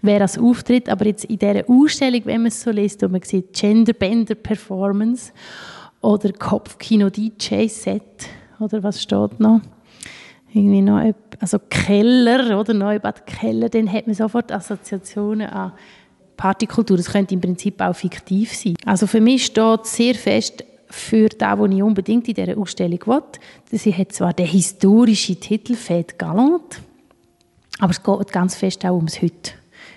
wer 0.02 0.22
es 0.22 0.40
auftritt. 0.40 0.88
Aber 0.88 1.06
jetzt 1.08 1.26
in 1.26 1.40
dieser 1.40 1.70
Ausstellung, 1.70 2.22
wenn 2.24 2.44
man 2.44 2.48
es 2.48 2.62
so 2.62 2.72
liest, 2.72 3.04
und 3.04 3.12
man 3.12 3.22
sieht 3.22 3.52
Genderbender 3.52 4.36
Performance 4.36 5.34
oder 6.00 6.32
Kopfkino 6.32 7.10
DJ 7.10 7.68
Set 7.68 8.30
oder 8.62 8.82
was 8.82 9.04
steht 9.04 9.38
noch? 9.42 9.60
Irgendwie 10.54 10.82
noch, 10.82 11.14
also 11.42 11.60
Keller 11.70 12.58
oder 12.58 12.74
Neubad 12.74 13.28
Keller, 13.28 13.68
dann 13.68 13.92
hat 13.92 14.08
man 14.08 14.16
sofort 14.16 14.54
Assoziationen 14.54 15.50
an 15.50 15.74
Partykultur, 16.38 16.98
das 16.98 17.12
könnte 17.12 17.34
im 17.34 17.42
Prinzip 17.42 17.82
auch 17.82 17.96
fiktiv 17.96 18.54
sein. 18.54 18.76
Also 18.86 19.08
für 19.08 19.22
mich 19.22 19.46
steht 19.46 19.86
sehr 19.86 20.16
fest 20.16 20.64
für 20.90 21.30
das, 21.30 21.60
was 21.60 21.72
ich 21.72 21.84
unbedingt 21.84 22.28
in 22.28 22.34
dieser 22.34 22.58
Ausstellung 22.58 23.00
will. 23.06 23.22
Sie 23.72 23.94
hat 23.94 24.12
zwar 24.12 24.34
den 24.34 24.48
historischen 24.48 25.40
Titel 25.40 25.74
«Fête 25.74 26.18
Galant», 26.18 26.82
aber 27.80 27.92
es 27.92 28.02
geht 28.02 28.32
ganz 28.32 28.56
fest 28.56 28.86
auch 28.86 28.96
ums 28.96 29.22
Heute. 29.22 29.52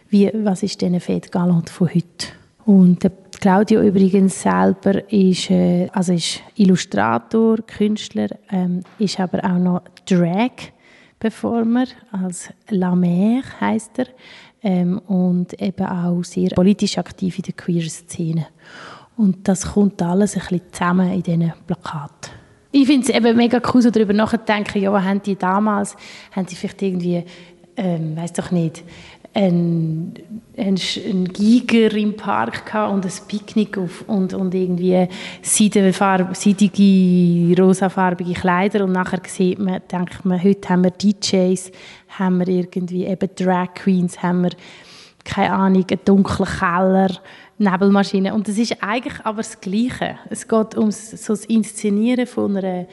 Wie, 0.08 0.30
was 0.32 0.62
ist 0.62 0.80
denn 0.80 0.98
Fête 1.00 1.30
Galant 1.30 1.70
von 1.70 1.88
heute? 1.88 2.28
Und 2.64 3.08
Claudio 3.40 3.82
übrigens 3.82 4.42
selber 4.42 5.10
ist, 5.12 5.50
äh, 5.50 5.88
also 5.92 6.12
ist 6.12 6.42
Illustrator, 6.56 7.58
Künstler, 7.58 8.28
ähm, 8.50 8.82
ist 8.98 9.20
aber 9.20 9.44
auch 9.44 9.58
noch 9.58 9.82
Drag-Performer, 10.06 11.86
als 12.10 12.48
La 12.68 12.94
Mer 12.94 13.42
heisst 13.60 13.98
er 13.98 14.06
ähm, 14.62 14.98
und 14.98 15.60
eben 15.60 15.86
auch 15.86 16.22
sehr 16.22 16.50
politisch 16.50 16.98
aktiv 16.98 17.38
in 17.38 17.44
der 17.44 17.54
queer 17.54 17.88
Szene. 17.88 18.46
Und 19.16 19.48
das 19.48 19.72
kommt 19.72 20.00
alles 20.02 20.34
ein 20.36 20.40
bisschen 20.40 20.72
zusammen 20.72 21.12
in 21.12 21.22
diesen 21.22 21.52
Plakaten. 21.66 22.38
Ich 22.70 22.86
finde 22.86 23.08
es 23.08 23.14
eben 23.14 23.36
mega 23.36 23.60
cool, 23.72 23.80
so 23.80 23.90
darüber 23.90 24.12
nachzudenken, 24.12 24.82
ja, 24.82 24.92
was 24.92 25.02
haben 25.02 25.22
die 25.22 25.36
damals, 25.36 25.96
haben 26.32 26.46
sie 26.46 26.54
vielleicht 26.54 26.82
irgendwie, 26.82 27.24
ähm, 27.78 28.16
weiß 28.16 28.32
doch 28.34 28.50
nicht, 28.50 28.82
ein, 29.34 30.14
ein, 30.56 30.74
ein 30.74 31.24
Giger 31.32 31.94
im 31.94 32.16
Park 32.16 32.74
und 32.90 33.04
ein 33.04 33.12
Picknick 33.28 33.78
auf, 33.78 34.04
und, 34.08 34.34
und 34.34 34.52
irgendwie 34.52 35.06
seidige, 35.42 35.92
seidige, 36.32 37.62
rosafarbige 37.62 38.32
Kleider 38.32 38.84
und 38.84 38.92
nachher 38.92 39.20
sieht 39.26 39.60
man, 39.60 39.80
denkt 39.90 40.24
man, 40.24 40.42
heute 40.42 40.68
haben 40.68 40.84
wir 40.84 40.90
DJs, 40.90 41.70
haben 42.18 42.40
wir 42.40 42.48
irgendwie 42.48 43.06
eben 43.06 43.30
Drag 43.36 43.74
Queens, 43.74 44.20
haben 44.22 44.42
wir, 44.42 44.50
keine 45.24 45.52
Ahnung, 45.52 45.86
einen 45.88 46.00
dunklen 46.04 46.48
Keller, 46.48 47.10
Nebelmaschine 47.58 48.34
und 48.34 48.48
das 48.48 48.58
ist 48.58 48.76
eigentlich 48.80 49.24
aber 49.24 49.38
das 49.38 49.60
Gleiche. 49.60 50.16
Es 50.30 50.48
geht 50.48 50.76
um 50.76 50.90
so 50.90 51.32
das 51.32 51.44
Inszenieren 51.44 52.26
von 52.26 52.56
einer 52.56 52.86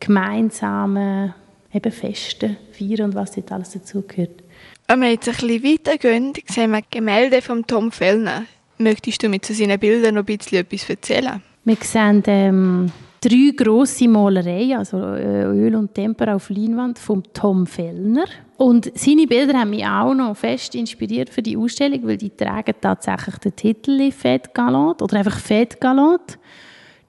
gemeinsamen 0.00 1.34
eben 1.74 1.92
Festen, 1.92 2.56
Feiern 2.72 3.06
und 3.06 3.14
was 3.14 3.32
dort 3.32 3.52
alles 3.52 3.72
dazugehört. 3.72 4.42
Wenn 4.86 5.00
wir 5.00 5.10
jetzt 5.10 5.28
ein 5.28 5.34
bisschen 5.34 5.64
weitergehen, 5.64 6.32
sehen 6.46 6.70
wir 6.70 6.82
Gemälde 6.90 7.42
von 7.42 7.66
Tom 7.66 7.90
Fellner. 7.90 8.44
Möchtest 8.78 9.22
du 9.22 9.28
mir 9.28 9.40
zu 9.40 9.54
seinen 9.54 9.78
Bildern 9.78 10.14
noch 10.14 10.22
ein 10.22 10.38
bisschen 10.38 10.58
etwas 10.58 10.88
erzählen? 10.88 11.42
Wir 11.64 11.76
sehen 11.80 12.22
ähm, 12.26 12.92
drei 13.20 13.52
grosse 13.56 14.08
Malereien, 14.08 14.78
also 14.78 14.98
äh, 14.98 15.44
Öl 15.44 15.74
und 15.76 15.94
Tempera 15.94 16.34
auf 16.34 16.50
Leinwand 16.50 16.98
von 16.98 17.22
Tom 17.32 17.66
Fellner. 17.66 18.26
Und 18.56 18.92
seine 18.94 19.26
Bilder 19.26 19.58
haben 19.58 19.70
mich 19.70 19.86
auch 19.86 20.14
noch 20.14 20.36
fest 20.36 20.74
inspiriert 20.74 21.30
für 21.30 21.42
die 21.42 21.56
Ausstellung, 21.56 22.06
weil 22.06 22.18
die 22.18 22.30
tragen 22.30 22.74
tatsächlich 22.80 23.36
den 23.38 23.56
Titel 23.56 24.10
Fête 24.10 24.52
Galant 24.52 25.00
oder 25.00 25.16
einfach 25.16 25.38
Fête 25.38 25.78
Galant. 25.80 26.38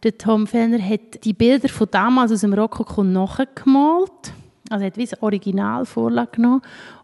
Der 0.03 0.17
Tom 0.17 0.47
Fellner 0.47 0.81
hat 0.81 1.23
die 1.23 1.33
Bilder 1.33 1.67
von 1.67 1.87
damals 1.91 2.31
aus 2.31 2.41
dem 2.41 2.53
Rokoko 2.53 3.03
nachgemalt. 3.03 4.33
Also 4.69 4.83
er 4.83 4.87
hat 4.87 4.97
wie 4.97 5.07
eine 5.07 5.23
Originalvorlage 5.23 6.31
genommen 6.31 6.61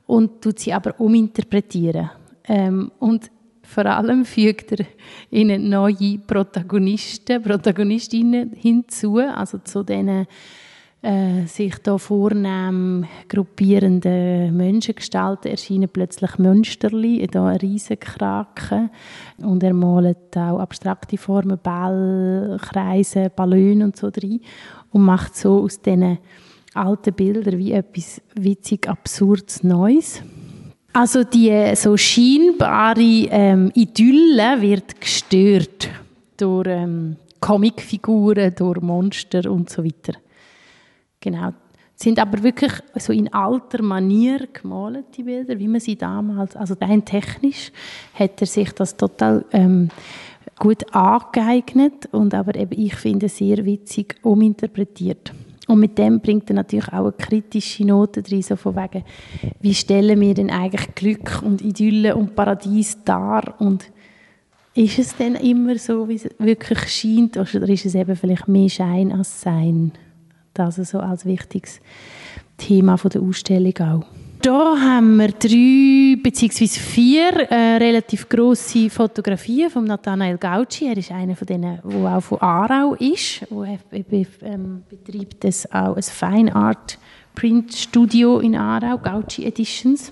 und 0.07 0.41
tut 0.41 0.59
sie 0.59 0.73
aber 0.73 0.99
uminterpretieren. 0.99 2.09
Ähm, 2.45 2.91
und 2.99 3.29
vor 3.63 3.85
allem 3.85 4.25
fügt 4.25 4.71
er 4.73 4.85
ihnen 5.29 5.69
neue 5.69 6.17
Protagonisten, 6.25 7.41
Protagonistinnen 7.41 8.53
hinzu, 8.53 9.17
also 9.17 9.59
zu 9.59 9.83
diesen 9.83 10.27
äh, 11.03 11.47
sich 11.47 11.77
da 11.79 11.97
vornehm 11.97 13.05
gruppierenden 13.27 14.55
Menschengestalten 14.55 15.49
erscheinen 15.49 15.89
plötzlich 15.89 16.37
Münsterli, 16.37 17.25
da 17.25 17.47
ein 17.47 17.57
Riesenkraken 17.57 18.91
und 19.37 19.63
er 19.63 19.73
malt 19.73 20.37
auch 20.37 20.59
abstrakte 20.59 21.17
Formen, 21.17 21.59
Ball, 21.61 22.59
Kreise, 22.61 23.31
Ballone 23.35 23.85
und 23.85 23.97
so 23.97 24.11
drin 24.11 24.41
und 24.91 25.01
macht 25.01 25.35
so 25.35 25.63
aus 25.63 25.81
diesen 25.81 26.19
alte 26.73 27.11
Bilder 27.11 27.57
wie 27.57 27.73
etwas 27.73 28.21
witzig 28.35 28.87
Absurdes 28.87 29.63
Neues. 29.63 30.21
Also 30.93 31.23
die 31.23 31.73
so 31.75 31.95
scheinbare 31.95 33.01
ähm, 33.01 33.71
Idylle 33.73 34.61
wird 34.61 34.99
gestört 34.99 35.89
durch 36.37 36.67
ähm, 36.67 37.15
Comicfiguren, 37.39 38.53
durch 38.55 38.81
Monster 38.81 39.49
und 39.49 39.69
so 39.69 39.83
weiter. 39.83 40.13
Genau. 41.19 41.53
Sind 41.95 42.19
aber 42.19 42.41
wirklich 42.43 42.71
so 42.95 43.13
in 43.13 43.31
alter 43.31 43.83
Manier 43.83 44.47
gemalt, 44.51 45.05
die 45.15 45.23
Bilder, 45.23 45.57
wie 45.59 45.67
man 45.67 45.79
sie 45.79 45.95
damals, 45.95 46.55
also 46.55 46.75
rein 46.81 47.05
technisch, 47.05 47.71
hat 48.15 48.41
er 48.41 48.47
sich 48.47 48.71
das 48.71 48.97
total 48.97 49.45
ähm, 49.51 49.89
gut 50.57 50.83
angeeignet 50.93 52.07
und 52.11 52.33
aber 52.33 52.55
eben, 52.55 52.79
ich 52.79 52.95
finde, 52.95 53.29
sehr 53.29 53.63
witzig 53.65 54.15
uminterpretiert. 54.23 55.31
Und 55.71 55.79
mit 55.79 55.97
dem 55.97 56.19
bringt 56.19 56.49
er 56.49 56.55
natürlich 56.55 56.89
auch 56.89 57.05
eine 57.05 57.13
kritische 57.13 57.85
Note 57.85 58.21
drin, 58.21 58.41
so 58.41 58.57
von 58.57 58.75
wegen, 58.75 59.05
wie 59.61 59.73
stellen 59.73 60.19
wir 60.19 60.33
denn 60.33 60.49
eigentlich 60.49 60.93
Glück 60.95 61.41
und 61.45 61.61
Idylle 61.61 62.17
und 62.17 62.35
Paradies 62.35 62.97
dar 63.05 63.55
und 63.57 63.89
ist 64.73 64.99
es 64.99 65.15
denn 65.15 65.35
immer 65.35 65.77
so, 65.77 66.09
wie 66.09 66.15
es 66.15 66.27
wirklich 66.39 66.79
scheint, 66.89 67.37
oder 67.37 67.69
ist 67.69 67.85
es 67.85 67.95
eben 67.95 68.17
vielleicht 68.17 68.49
mehr 68.49 68.67
Schein 68.67 69.13
als 69.13 69.39
Sein? 69.39 69.93
Das 70.53 70.75
so 70.75 70.99
als 70.99 71.25
wichtiges 71.25 71.79
Thema 72.57 72.97
der 72.97 73.21
Ausstellung 73.21 73.77
auch. 73.77 74.20
Da 74.41 74.75
haben 74.79 75.17
wir 75.17 75.27
drei 75.27 76.19
bzw. 76.19 76.65
vier 76.67 77.31
äh, 77.51 77.77
relativ 77.77 78.27
grosse 78.27 78.89
Fotografien 78.89 79.69
von 79.69 79.85
Nathanael 79.85 80.39
Gauci. 80.39 80.87
Er 80.87 80.97
ist 80.97 81.11
einer 81.11 81.35
von 81.35 81.45
denen, 81.45 81.79
der 81.83 82.17
auch 82.17 82.21
von 82.21 82.41
Aarau 82.41 82.95
ist. 82.95 83.43
Er 83.51 83.77
ähm, 84.41 84.83
betreibt 84.89 85.43
das 85.43 85.71
auch 85.71 85.95
ein 85.95 86.01
Fine 86.01 86.55
Art 86.55 86.97
Print 87.35 87.71
Studio 87.75 88.39
in 88.39 88.55
Aarau, 88.55 88.97
Gauci 88.97 89.45
Editions 89.45 90.11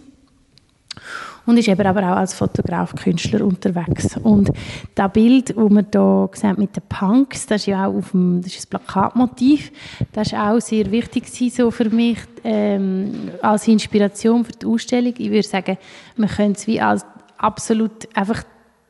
und 1.50 1.58
ist 1.58 1.68
eben 1.68 1.88
aber 1.88 2.04
auch 2.04 2.18
als 2.18 2.36
Fotograf, 2.36 2.94
Künstler 2.94 3.44
unterwegs. 3.44 4.16
Und 4.18 4.52
das 4.94 5.12
Bild, 5.12 5.50
das 5.50 5.58
wir 5.58 5.84
hier 5.92 6.30
sehen 6.34 6.56
mit 6.60 6.76
den 6.76 6.84
Punks, 6.88 7.48
das 7.48 7.62
ist 7.62 7.66
ja 7.66 7.88
auch 7.88 7.96
auf 7.96 8.12
dem, 8.12 8.40
das 8.44 8.56
ist 8.56 8.68
ein 8.68 8.70
Plakatmotiv, 8.70 9.72
das 10.12 10.32
war 10.32 10.54
auch 10.54 10.62
sehr 10.62 10.92
wichtig 10.92 11.28
so 11.52 11.72
für 11.72 11.90
mich 11.90 12.20
ähm, 12.44 13.32
als 13.42 13.68
Inspiration 13.68 14.46
für 14.46 14.52
die 14.52 14.68
Ausstellung. 14.68 15.16
Ich 15.18 15.32
würde 15.32 15.48
sagen, 15.48 15.80
man 16.18 16.30
könnte 16.30 16.60
es 16.60 16.68
wie 16.68 16.80
als 16.80 17.04
absolut 17.40 18.08
einfach 18.16 18.44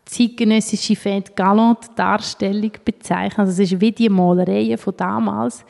zeitgenössische 0.03 0.95
Fête 0.95 1.31
Galant 1.35 1.91
Darstellung 1.95 2.71
bezeichnen. 2.83 3.39
Also 3.39 3.53
es 3.53 3.71
ist 3.71 3.79
wie 3.79 3.93
die 3.93 4.09
Malereien 4.09 4.77
von 4.77 4.97
damals, 4.97 5.63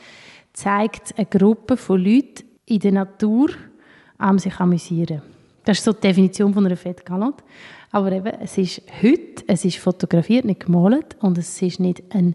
zeigt 0.52 1.16
eine 1.16 1.26
Gruppe 1.26 1.76
von 1.76 2.02
Leuten 2.02 2.42
in 2.66 2.80
der 2.80 2.92
Natur 2.92 3.50
am 4.18 4.40
sich 4.40 4.58
amüsieren. 4.58 5.22
Das 5.70 5.78
ist 5.78 5.84
so 5.84 5.92
die 5.92 6.00
Definition 6.00 6.52
von 6.52 6.66
einer 6.66 6.76
Fête 6.76 7.04
Galante. 7.04 7.44
Aber 7.92 8.10
eben, 8.10 8.32
es 8.40 8.58
ist 8.58 8.82
heute, 9.00 9.44
es 9.46 9.64
ist 9.64 9.76
fotografiert, 9.76 10.44
nicht 10.44 10.66
gemalt 10.66 11.16
und 11.20 11.38
es 11.38 11.62
ist 11.62 11.78
nicht 11.78 12.02
eine 12.12 12.34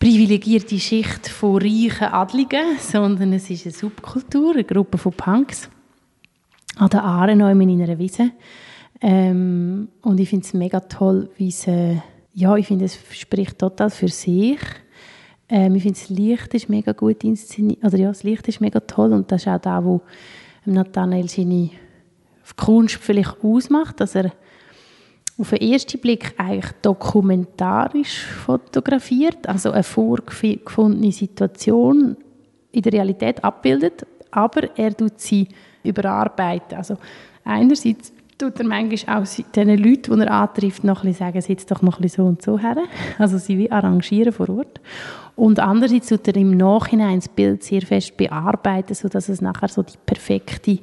privilegierte 0.00 0.76
Schicht 0.80 1.28
von 1.28 1.62
reichen 1.62 2.08
Adligen, 2.08 2.76
sondern 2.80 3.34
es 3.34 3.48
ist 3.50 3.66
eine 3.66 3.72
Subkultur, 3.72 4.54
eine 4.54 4.64
Gruppe 4.64 4.98
von 4.98 5.12
Punks 5.12 5.70
an 6.76 6.90
der 6.90 7.04
Aare 7.04 7.30
in 7.30 7.40
einer 7.40 7.98
Wiese. 8.00 8.32
Ähm, 9.00 9.86
und 10.02 10.18
ich 10.18 10.28
finde 10.28 10.44
es 10.44 10.52
mega 10.52 10.80
toll, 10.80 11.30
wie 11.36 11.52
sie, 11.52 12.02
ja, 12.34 12.56
ich 12.56 12.66
finde, 12.66 12.86
es 12.86 12.98
spricht 13.12 13.60
total 13.60 13.90
für 13.90 14.08
sich. 14.08 14.58
Ähm, 15.48 15.76
ich 15.76 15.84
finde, 15.84 16.00
das 16.00 16.08
Licht 16.08 16.52
ist 16.54 16.68
mega 16.68 16.90
gut 16.90 17.22
inszeniert, 17.22 17.84
oder 17.84 17.96
ja, 17.96 18.08
das 18.08 18.24
Licht 18.24 18.48
ist 18.48 18.60
mega 18.60 18.80
toll 18.80 19.12
und 19.12 19.30
das 19.30 19.42
ist 19.42 19.46
auch 19.46 19.60
da, 19.60 19.84
wo 19.84 20.00
Nathanael 20.64 21.28
seine 21.28 21.70
Kunst 22.56 22.96
vielleicht 22.96 23.42
ausmacht, 23.42 24.00
dass 24.00 24.14
er 24.14 24.32
auf 25.38 25.50
den 25.50 25.72
ersten 25.72 25.98
Blick 26.00 26.34
eigentlich 26.36 26.72
dokumentarisch 26.82 28.24
fotografiert, 28.24 29.48
also 29.48 29.70
eine 29.70 29.82
vorgefundene 29.82 31.12
Situation 31.12 32.16
in 32.72 32.82
der 32.82 32.92
Realität 32.92 33.42
abbildet, 33.42 34.06
aber 34.30 34.76
er 34.76 34.96
tut 34.96 35.18
sie 35.18 35.48
überarbeiten. 35.82 36.76
Also 36.76 36.98
einerseits 37.44 38.12
tut 38.40 38.58
er 38.58 38.66
manchmal 38.66 39.22
auch 39.22 39.26
den 39.54 39.68
Leuten, 39.78 40.14
die 40.14 40.26
er 40.26 40.30
antrifft, 40.30 40.84
noch 40.84 41.02
ein 41.02 41.08
bisschen 41.08 41.26
sagen, 41.26 41.40
sitz 41.40 41.66
doch 41.66 41.82
noch 41.82 41.98
ein 41.98 42.02
bisschen 42.02 42.24
so 42.24 42.28
und 42.28 42.42
so 42.42 42.58
her. 42.58 42.76
Also 43.18 43.38
sie 43.38 43.58
wie 43.58 43.70
arrangieren 43.70 44.32
vor 44.32 44.48
Ort. 44.50 44.80
Und 45.36 45.58
andererseits 45.58 46.08
tut 46.08 46.26
er 46.28 46.36
im 46.36 46.56
Nachhinein 46.56 47.20
das 47.20 47.28
Bild 47.28 47.62
sehr 47.62 47.82
fest 47.82 48.16
bearbeiten, 48.16 48.94
sodass 48.94 49.28
es 49.28 49.40
nachher 49.40 49.68
so 49.68 49.82
die 49.82 49.96
perfekte 50.04 50.78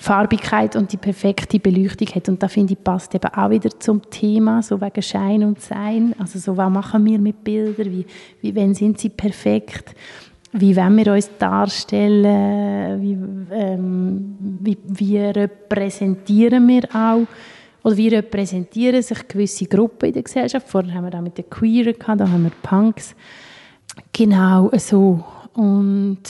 Farbigkeit 0.00 0.76
und 0.76 0.92
die 0.92 0.96
perfekte 0.96 1.58
Beleuchtung 1.58 2.08
hat. 2.14 2.28
Und 2.28 2.40
da 2.40 2.46
finde 2.46 2.74
ich, 2.74 2.84
passt 2.84 3.14
eben 3.16 3.34
auch 3.34 3.50
wieder 3.50 3.68
zum 3.80 4.00
Thema, 4.08 4.62
so 4.62 4.80
wegen 4.80 5.02
Schein 5.02 5.42
und 5.42 5.60
Sein. 5.60 6.14
Also 6.18 6.38
so, 6.38 6.56
was 6.56 6.70
machen 6.70 7.04
wir 7.04 7.18
mit 7.18 7.42
Bildern? 7.42 7.90
Wie, 7.90 8.06
wie 8.40 8.54
wann 8.54 8.74
sind 8.74 9.00
sie 9.00 9.08
perfekt? 9.08 9.96
Wie 10.52 10.76
wollen 10.76 10.96
wir 10.96 11.12
uns 11.12 11.28
darstellen? 11.36 13.02
Wie, 13.02 13.18
ähm, 13.54 14.36
wie, 14.60 14.78
wie 14.86 15.18
repräsentieren 15.18 16.66
wir 16.68 16.84
auch? 16.94 17.26
Oder 17.82 17.96
wie 17.96 18.08
repräsentieren 18.08 19.02
sich 19.02 19.26
gewisse 19.26 19.66
Gruppen 19.66 20.06
in 20.06 20.12
der 20.12 20.22
Gesellschaft? 20.22 20.68
Vorher 20.68 20.94
haben 20.94 21.04
wir 21.04 21.10
da 21.10 21.20
mit 21.20 21.36
den 21.36 21.50
Queeren 21.50 21.98
gehabt, 21.98 22.20
da 22.20 22.28
haben 22.28 22.44
wir 22.44 22.52
Punks. 22.62 23.16
Genau 24.12 24.70
so. 24.76 25.24
Und 25.54 26.22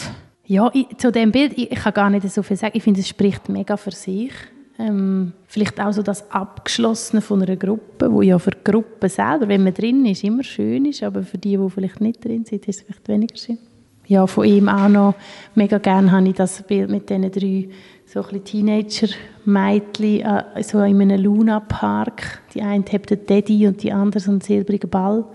ja, 0.48 0.70
ich, 0.72 0.96
zu 0.96 1.12
dem 1.12 1.30
Bild, 1.30 1.52
ich, 1.56 1.70
ich, 1.70 1.78
kann 1.78 1.92
gar 1.92 2.10
nicht 2.10 2.28
so 2.30 2.42
viel 2.42 2.56
sagen. 2.56 2.72
Ich 2.74 2.82
finde, 2.82 3.00
es 3.00 3.08
spricht 3.08 3.50
mega 3.50 3.76
für 3.76 3.90
sich. 3.90 4.32
Ähm, 4.78 5.32
vielleicht 5.46 5.78
auch 5.78 5.92
so 5.92 6.02
das 6.02 6.30
Abgeschlossene 6.30 7.20
von 7.20 7.42
einer 7.42 7.56
Gruppe, 7.56 8.10
wo 8.10 8.22
ja 8.22 8.38
für 8.38 8.52
die 8.52 8.64
Gruppe 8.64 9.10
selber, 9.10 9.48
wenn 9.48 9.62
man 9.62 9.74
drin 9.74 10.06
ist, 10.06 10.24
immer 10.24 10.42
schön 10.42 10.86
ist, 10.86 11.02
aber 11.02 11.22
für 11.22 11.36
die, 11.36 11.58
die 11.58 11.70
vielleicht 11.70 12.00
nicht 12.00 12.24
drin 12.24 12.46
sind, 12.46 12.66
ist 12.66 12.80
es 12.80 12.86
vielleicht 12.86 13.08
weniger 13.08 13.36
schön. 13.36 13.58
Ja, 14.06 14.26
von 14.26 14.46
ihm 14.46 14.70
auch 14.70 14.88
noch 14.88 15.14
mega 15.54 15.76
gerne 15.76 16.10
habe 16.10 16.26
ich 16.28 16.34
das 16.34 16.62
Bild 16.62 16.88
mit 16.88 17.10
diesen 17.10 17.30
drei 17.30 17.68
so 18.06 18.22
Teenager-Mädchen 18.22 20.20
äh, 20.22 20.62
so 20.62 20.80
in 20.80 21.02
einem 21.02 21.20
Luna-Park. 21.22 22.40
Die 22.54 22.62
eine 22.62 22.84
hat 22.90 23.10
den 23.10 23.26
Daddy 23.26 23.66
und 23.66 23.82
die 23.82 23.92
andere 23.92 24.20
so 24.20 24.30
einen 24.30 24.40
silbrigen 24.40 24.88
Ball. 24.88 25.26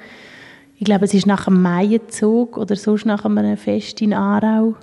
Ich 0.77 0.85
glaube, 0.85 1.05
es 1.05 1.13
ist 1.13 1.27
nach 1.27 1.45
einem 1.45 1.61
Maienzug 1.61 2.57
oder 2.57 2.75
sonst 2.75 3.05
nach 3.05 3.25
einem 3.25 3.57
Fest 3.57 4.01
in 4.01 4.11
Aarau. 4.13 4.75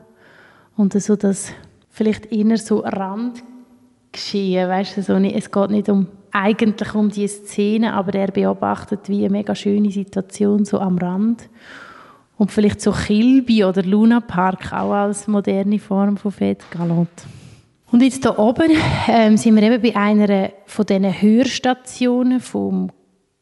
Und 0.76 0.92
so 0.94 1.16
das 1.16 1.52
vielleicht 1.90 2.33
eher 2.33 2.56
so 2.56 2.80
Randgeschehen, 2.80 4.68
weißt 4.68 4.96
du, 4.96 5.02
so 5.02 5.18
nicht, 5.18 5.37
es 5.37 5.50
geht 5.50 5.70
nicht 5.70 5.88
um, 5.88 6.06
eigentlich 6.33 6.94
um 6.94 7.11
die 7.11 7.26
Szene, 7.28 7.92
aber 7.92 8.14
er 8.14 8.30
beobachtet 8.30 9.09
wie 9.09 9.20
eine 9.24 9.30
mega 9.30 9.54
schöne 9.54 9.90
Situation 9.90 10.64
so 10.64 10.78
am 10.78 10.98
Rand. 10.98 11.48
Und 12.38 12.50
vielleicht 12.50 12.80
so 12.80 12.92
Kilby 12.92 13.64
oder 13.64 13.83
Luna 13.83 14.20
Park 14.20 14.72
auch 14.72 14.92
als 14.92 15.28
moderne 15.28 15.78
Form 15.78 16.16
von 16.16 16.33
Fête 16.33 16.62
Galant. 16.70 17.11
Und 17.92 18.02
jetzt 18.02 18.22
hier 18.22 18.38
oben 18.38 18.70
ähm, 19.09 19.37
sind 19.37 19.56
wir 19.56 19.62
eben 19.64 19.83
bei 19.83 19.94
einer 19.94 20.50
von 20.64 20.87
diesen 20.87 21.20
Hörstationen 21.20 22.40
vom, 22.40 22.90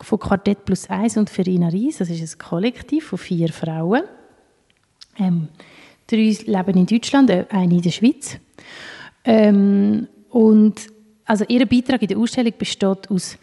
von 0.00 0.18
Quartett 0.18 0.64
Plus 0.64 0.88
1 0.88 1.18
und 1.18 1.30
Ferina 1.30 1.68
Ries. 1.68 1.98
Das 1.98 2.08
ist 2.10 2.34
ein 2.34 2.38
Kollektiv 2.38 3.08
von 3.08 3.18
vier 3.18 3.50
Frauen. 3.50 4.02
Ähm, 5.18 5.48
Drei 6.08 6.36
leben 6.44 6.76
in 6.78 6.86
Deutschland, 6.86 7.30
äh, 7.30 7.44
eine 7.50 7.74
in 7.74 7.82
der 7.82 7.90
Schweiz. 7.90 8.38
Ähm, 9.24 10.08
und 10.30 10.86
also 11.24 11.44
ihr 11.46 11.66
Beitrag 11.66 12.02
in 12.02 12.08
der 12.08 12.18
Ausstellung 12.18 12.54
besteht 12.58 13.10
aus 13.10 13.36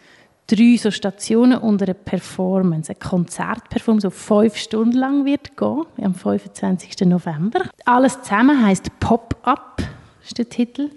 drei 0.46 0.76
so 0.76 0.90
Stationen 0.90 1.58
und 1.58 1.82
einer 1.82 1.94
Performance, 1.94 2.90
eine 2.90 2.98
Konzertperformance, 2.98 4.08
die 4.08 4.14
fünf 4.14 4.56
Stunden 4.56 4.96
lang 4.96 5.24
wird 5.24 5.56
gehen, 5.56 5.84
am 6.02 6.14
25. 6.14 7.06
November. 7.06 7.62
Alles 7.84 8.20
zusammen 8.22 8.64
heißt 8.64 8.98
Pop-up, 9.00 9.82
ist 10.22 10.38
der 10.38 10.48
Titel. 10.48 10.90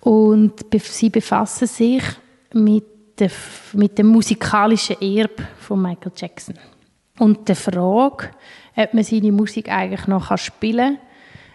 Und 0.00 0.54
sie 0.80 1.10
befassen 1.10 1.68
sich 1.68 2.02
mit, 2.52 2.84
mit 3.72 3.98
dem 3.98 4.06
musikalischen 4.06 5.00
Erbe 5.00 5.44
von 5.58 5.80
Michael 5.80 6.12
Jackson. 6.16 6.56
Und 7.18 7.48
der 7.48 7.56
Frage, 7.56 8.30
ob 8.76 8.94
man 8.94 9.04
seine 9.04 9.32
Musik 9.32 9.70
eigentlich 9.70 10.06
noch 10.06 10.36
spielen 10.38 10.98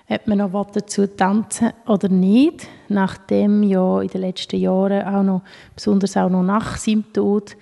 kann, 0.08 0.18
ob 0.18 0.28
man 0.28 0.38
noch 0.38 0.72
dazu 0.72 1.08
tanzen 1.08 1.72
oder 1.86 2.10
nicht, 2.10 2.68
nachdem 2.88 3.64
ja 3.64 4.02
in 4.02 4.08
den 4.08 4.22
letzten 4.22 4.60
Jahren 4.60 5.04
auch 5.04 5.24
noch, 5.24 5.42
besonders 5.76 6.16
auch 6.16 6.30
noch 6.30 6.44
nach 6.44 6.78
seinem 6.78 7.12
Tod, 7.12 7.58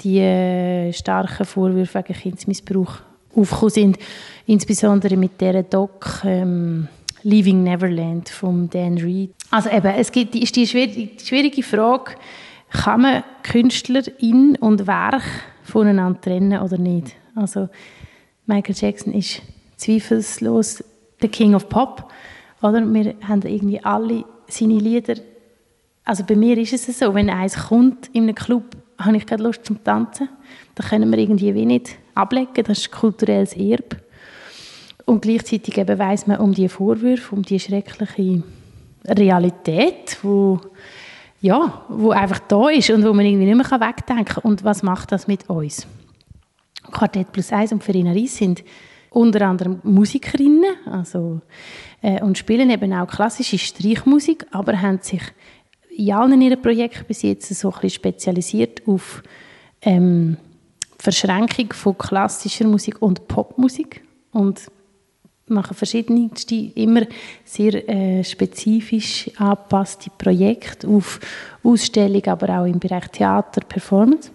die 0.00 0.18
äh, 0.18 0.92
starken 0.92 1.46
Vorwürfe 1.46 1.98
wegen 1.98 2.18
Kindesmissbrauch 2.18 2.98
aufgekommen 3.34 3.70
sind, 3.70 3.98
insbesondere 4.46 5.16
mit 5.16 5.40
der 5.40 5.62
Doc 5.62 6.22
ähm, 6.24 6.88
Leaving 7.22 7.62
Neverland 7.62 8.28
von 8.28 8.68
Dan 8.70 8.98
Reed. 8.98 9.32
Also 9.50 9.70
eben, 9.70 9.94
es 9.96 10.12
gibt, 10.12 10.34
ist 10.34 10.56
die 10.56 10.66
schwierige, 10.66 11.62
Frage, 11.62 12.12
kann 12.70 13.02
man 13.02 13.24
Künstlerin 13.42 14.56
und 14.60 14.86
Werk 14.86 15.22
voneinander 15.62 16.20
trennen 16.20 16.60
oder 16.60 16.78
nicht? 16.78 17.16
Also 17.34 17.68
Michael 18.46 18.74
Jackson 18.76 19.12
ist 19.12 19.42
zweifellos 19.76 20.82
der 21.20 21.28
King 21.28 21.54
of 21.54 21.68
Pop. 21.68 22.10
Oder? 22.62 22.82
Wir 22.82 23.14
haben 23.26 23.42
irgendwie 23.42 23.82
alle 23.82 24.24
seine 24.48 24.78
Lieder 24.78 25.16
also 26.06 26.22
bei 26.22 26.36
mir 26.36 26.56
ist 26.56 26.72
es 26.72 27.00
so, 27.00 27.12
wenn 27.14 27.28
eins 27.28 27.56
kommt 27.68 28.08
in 28.12 28.22
einem 28.22 28.36
Club, 28.36 28.76
habe 28.96 29.16
ich 29.16 29.26
gerade 29.26 29.42
Lust 29.42 29.66
zum 29.66 29.82
Tanzen. 29.82 30.28
Da 30.76 30.84
können 30.84 31.10
wir 31.10 31.18
irgendwie 31.18 31.52
wenig 31.52 31.96
ablegen, 32.14 32.62
das 32.64 32.78
ist 32.78 32.92
kulturelles 32.92 33.54
Erbe. 33.54 33.96
Und 35.04 35.22
gleichzeitig 35.22 35.76
eben 35.76 35.98
weiss 35.98 36.28
man 36.28 36.38
um 36.38 36.54
die 36.54 36.68
Vorwürfe, 36.68 37.34
um 37.34 37.42
die 37.42 37.58
schreckliche 37.58 38.44
Realität, 39.04 40.16
wo 40.22 40.60
ja, 41.40 41.84
wo 41.88 42.10
einfach 42.10 42.38
da 42.38 42.68
ist 42.68 42.90
und 42.90 43.04
wo 43.04 43.12
man 43.12 43.26
irgendwie 43.26 43.52
nicht 43.52 43.70
mehr 43.70 43.80
wegdenken 43.80 44.24
kann. 44.24 44.44
Und 44.44 44.62
was 44.62 44.84
macht 44.84 45.10
das 45.10 45.26
mit 45.26 45.50
uns? 45.50 45.88
Quartett 46.90 47.32
plus 47.32 47.52
eins 47.52 47.72
und 47.72 47.82
Verena 47.82 48.12
Ries 48.12 48.36
sind 48.36 48.64
unter 49.10 49.46
anderem 49.46 49.80
Musikerinnen 49.82 50.64
also, 50.84 51.40
äh, 52.02 52.20
und 52.22 52.36
spielen 52.36 52.70
eben 52.70 52.92
auch 52.92 53.06
klassische 53.06 53.58
Streichmusik, 53.58 54.46
aber 54.50 54.80
haben 54.80 54.98
sich 55.00 55.22
in 55.96 56.12
allen 56.12 56.42
ihren 56.42 56.60
Projekten 56.60 57.06
bis 57.06 57.22
jetzt 57.22 57.54
so 57.54 57.68
ein 57.68 57.74
bisschen 57.74 57.90
spezialisiert 57.90 58.86
auf 58.86 59.22
ähm, 59.82 60.36
Verschränkung 60.98 61.72
von 61.72 61.96
klassischer 61.96 62.66
Musik 62.66 63.00
und 63.00 63.26
Popmusik 63.28 64.02
und 64.32 64.70
machen 65.48 65.76
verschiedenste, 65.76 66.54
immer 66.74 67.02
sehr 67.44 67.88
äh, 67.88 68.24
spezifisch 68.24 69.30
angepasste 69.36 70.10
Projekte 70.18 70.88
auf 70.88 71.20
Ausstellungen, 71.62 72.28
aber 72.28 72.60
auch 72.60 72.66
im 72.66 72.78
Bereich 72.78 73.08
Theater, 73.08 73.60
Performance. 73.60 74.30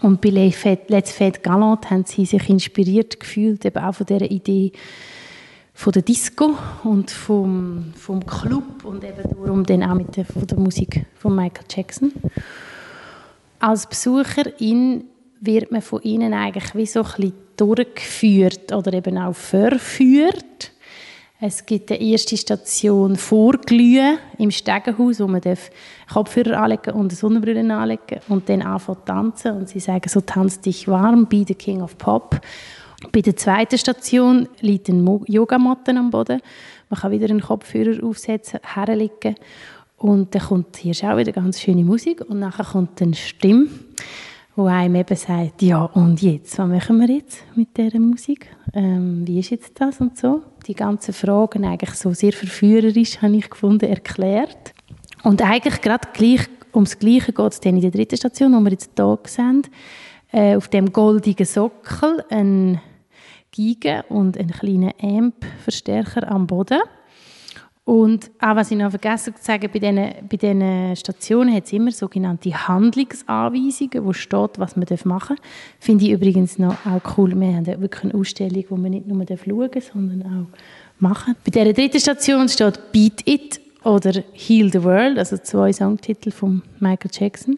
Und 0.00 0.20
bei 0.20 0.30
Let's 0.30 1.12
Fête 1.12 1.40
Galant 1.42 1.90
haben 1.90 2.04
sie 2.04 2.24
sich 2.24 2.48
inspiriert 2.48 3.18
gefühlt, 3.18 3.64
eben 3.64 3.78
auch 3.78 3.94
von 3.94 4.06
dieser 4.06 4.30
Idee 4.30 4.72
von 5.74 5.92
der 5.92 6.02
Disco 6.02 6.56
und 6.82 7.10
vom, 7.10 7.92
vom 7.94 8.26
Club 8.26 8.84
und 8.84 9.04
eben 9.04 9.22
darum 9.22 9.64
dann 9.64 9.84
auch 9.84 9.94
mit 9.94 10.16
der, 10.16 10.24
von 10.24 10.44
der 10.44 10.58
Musik 10.58 11.06
von 11.14 11.36
Michael 11.36 11.66
Jackson. 11.70 12.12
Als 13.60 13.88
Besucherin 13.88 15.04
wird 15.40 15.70
man 15.70 15.82
von 15.82 16.02
ihnen 16.02 16.34
eigentlich 16.34 16.74
wie 16.74 16.86
so 16.86 17.00
ein 17.00 17.06
bisschen 17.06 17.32
durchgeführt 17.56 18.72
oder 18.72 18.92
eben 18.92 19.18
auch 19.18 19.36
verführt. 19.36 20.72
Es 21.40 21.64
gibt 21.64 21.92
eine 21.92 22.00
erste 22.00 22.36
Station 22.36 23.14
Vorglühen 23.14 24.18
im 24.38 24.50
Stegenhaus, 24.50 25.20
wo 25.20 25.28
man 25.28 25.40
Kopfhörer 26.12 26.60
anlegen 26.60 26.94
und 26.94 27.12
eine 27.12 27.14
Sonnenbrille 27.14 27.72
anlegen 27.72 28.18
und 28.28 28.48
dann 28.48 28.60
anfangen 28.60 29.04
tanzen. 29.04 29.52
Und 29.52 29.68
sie 29.68 29.78
sagen 29.78 30.08
so, 30.08 30.20
tanz 30.20 30.60
dich 30.60 30.88
warm, 30.88 31.26
be 31.26 31.44
the 31.46 31.54
king 31.54 31.80
of 31.80 31.96
pop. 31.96 32.40
Bei 33.12 33.20
der 33.20 33.36
zweiten 33.36 33.78
Station 33.78 34.48
liegt 34.62 34.88
ein 34.88 35.06
Yogamatte 35.26 35.92
am 35.92 36.10
Boden. 36.10 36.42
Man 36.90 37.00
kann 37.00 37.12
wieder 37.12 37.30
einen 37.30 37.40
Kopfhörer 37.40 38.04
aufsetzen, 38.04 38.58
herlegen 38.64 39.36
und 39.96 40.34
dann 40.34 40.42
kommt 40.42 40.76
hier 40.78 40.94
auch 41.08 41.18
wieder 41.18 41.30
ganz 41.30 41.60
schöne 41.60 41.84
Musik 41.84 42.20
und 42.20 42.40
nachher 42.40 42.64
kommt 42.64 43.00
eine 43.00 43.14
Stimme 43.14 43.68
wo 44.58 44.66
einem 44.66 44.96
eben 44.96 45.16
sagt, 45.16 45.62
ja 45.62 45.84
und 45.84 46.20
jetzt, 46.20 46.58
was 46.58 46.68
machen 46.68 46.98
wir 46.98 47.08
jetzt 47.08 47.44
mit 47.54 47.76
dieser 47.76 48.00
Musik? 48.00 48.48
Ähm, 48.74 49.24
wie 49.24 49.38
ist 49.38 49.50
jetzt 49.50 49.80
das 49.80 50.00
und 50.00 50.18
so? 50.18 50.42
Die 50.66 50.74
ganzen 50.74 51.14
Fragen 51.14 51.64
eigentlich 51.64 51.94
so 51.94 52.12
sehr 52.12 52.32
verführerisch, 52.32 53.22
habe 53.22 53.36
ich 53.36 53.48
gefunden, 53.48 53.88
erklärt. 53.88 54.74
Und 55.22 55.42
eigentlich 55.42 55.80
gerade 55.80 56.08
gleich, 56.12 56.48
ums 56.74 56.98
Gleiche 56.98 57.32
geht 57.32 57.52
es 57.52 57.60
dann 57.60 57.76
in 57.76 57.82
der 57.82 57.92
dritten 57.92 58.16
Station, 58.16 58.52
wo 58.52 58.58
wir 58.58 58.72
jetzt 58.72 58.90
hier 58.96 59.18
sehen, 59.26 59.62
äh, 60.32 60.56
auf 60.56 60.66
dem 60.66 60.92
goldigen 60.92 61.46
Sockel 61.46 62.24
ein 62.28 62.80
Giga 63.52 64.00
und 64.08 64.36
ein 64.36 64.48
kleiner 64.48 64.92
Amp-Verstärker 65.00 66.28
am 66.28 66.48
Boden. 66.48 66.80
Und 67.88 68.30
auch 68.38 68.54
was 68.54 68.70
ich 68.70 68.76
noch 68.76 68.90
vergessen 68.90 69.34
zu 69.34 69.42
sagen, 69.42 69.70
bei 69.72 69.78
diesen, 69.78 69.96
bei 70.28 70.36
diesen 70.36 70.94
Stationen 70.94 71.54
hat 71.54 71.64
es 71.64 71.72
immer 71.72 71.90
sogenannte 71.90 72.52
Handlungsanweisungen, 72.68 74.04
wo 74.04 74.12
steht, 74.12 74.58
was 74.58 74.76
man 74.76 74.84
machen 75.04 75.36
darf. 75.36 75.46
Finde 75.80 76.04
ich 76.04 76.10
übrigens 76.10 76.58
noch 76.58 76.74
auch 76.84 77.16
cool. 77.16 77.34
Wir 77.40 77.46
haben 77.46 77.66
wirklich 77.66 78.04
eine 78.04 78.14
Ausstellung, 78.14 78.62
wo 78.68 78.76
man 78.76 78.90
nicht 78.90 79.06
nur 79.06 79.24
schauen 79.26 79.70
darf, 79.72 79.84
sondern 79.90 80.22
auch 80.22 80.58
machen. 81.00 81.34
Bei 81.42 81.50
dieser 81.50 81.72
dritten 81.72 81.98
Station 81.98 82.46
steht 82.50 82.92
«Beat 82.92 83.26
It» 83.26 83.58
oder 83.84 84.22
«Heal 84.34 84.70
the 84.70 84.84
World», 84.84 85.18
also 85.18 85.38
zwei 85.38 85.72
Songtitel 85.72 86.30
von 86.30 86.60
Michael 86.80 87.10
Jackson. 87.10 87.56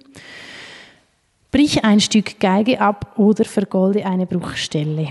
«Brich 1.51 1.85
ein 1.85 1.99
Stück 1.99 2.39
Geige 2.39 2.81
ab 2.81 3.19
oder 3.19 3.45
vergolde 3.45 4.07
eine 4.07 4.27
Bruchstelle». 4.27 5.09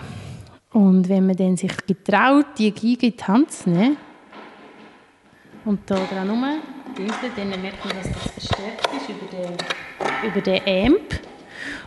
Und 0.71 1.09
wenn 1.09 1.25
man 1.25 1.35
dann 1.35 1.57
sich 1.57 1.75
getraut, 1.85 2.45
die 2.57 2.71
Geige 2.71 3.07
in 3.07 3.17
die 3.17 3.23
Hand 3.25 3.51
zu 3.51 3.69
nehmen, 3.69 3.97
und 5.69 5.81
hier 5.87 5.97
dran 5.97 6.29
rum, 6.29 6.43
dann 7.35 7.61
merkt 7.61 7.85
man, 7.85 7.95
dass 7.95 8.11
das 8.11 8.31
verstärkt 8.31 8.89
ist 8.97 9.09
über 9.09 9.27
den, 9.37 10.27
über 10.27 10.41
den 10.41 10.93
Amp. 10.93 11.19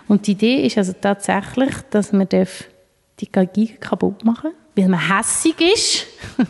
Und 0.07 0.25
die 0.27 0.33
Idee 0.33 0.67
ist 0.67 0.79
also 0.79 0.93
tatsächlich, 1.01 1.75
dass 1.91 2.13
man 2.13 2.29
die 2.29 3.33
Geige 3.33 3.75
kaputt 3.81 4.25
machen 4.25 4.53
darf, 4.53 4.77
weil 4.77 4.89
man 4.89 5.17
hässig 5.17 5.61
ist 5.61 6.07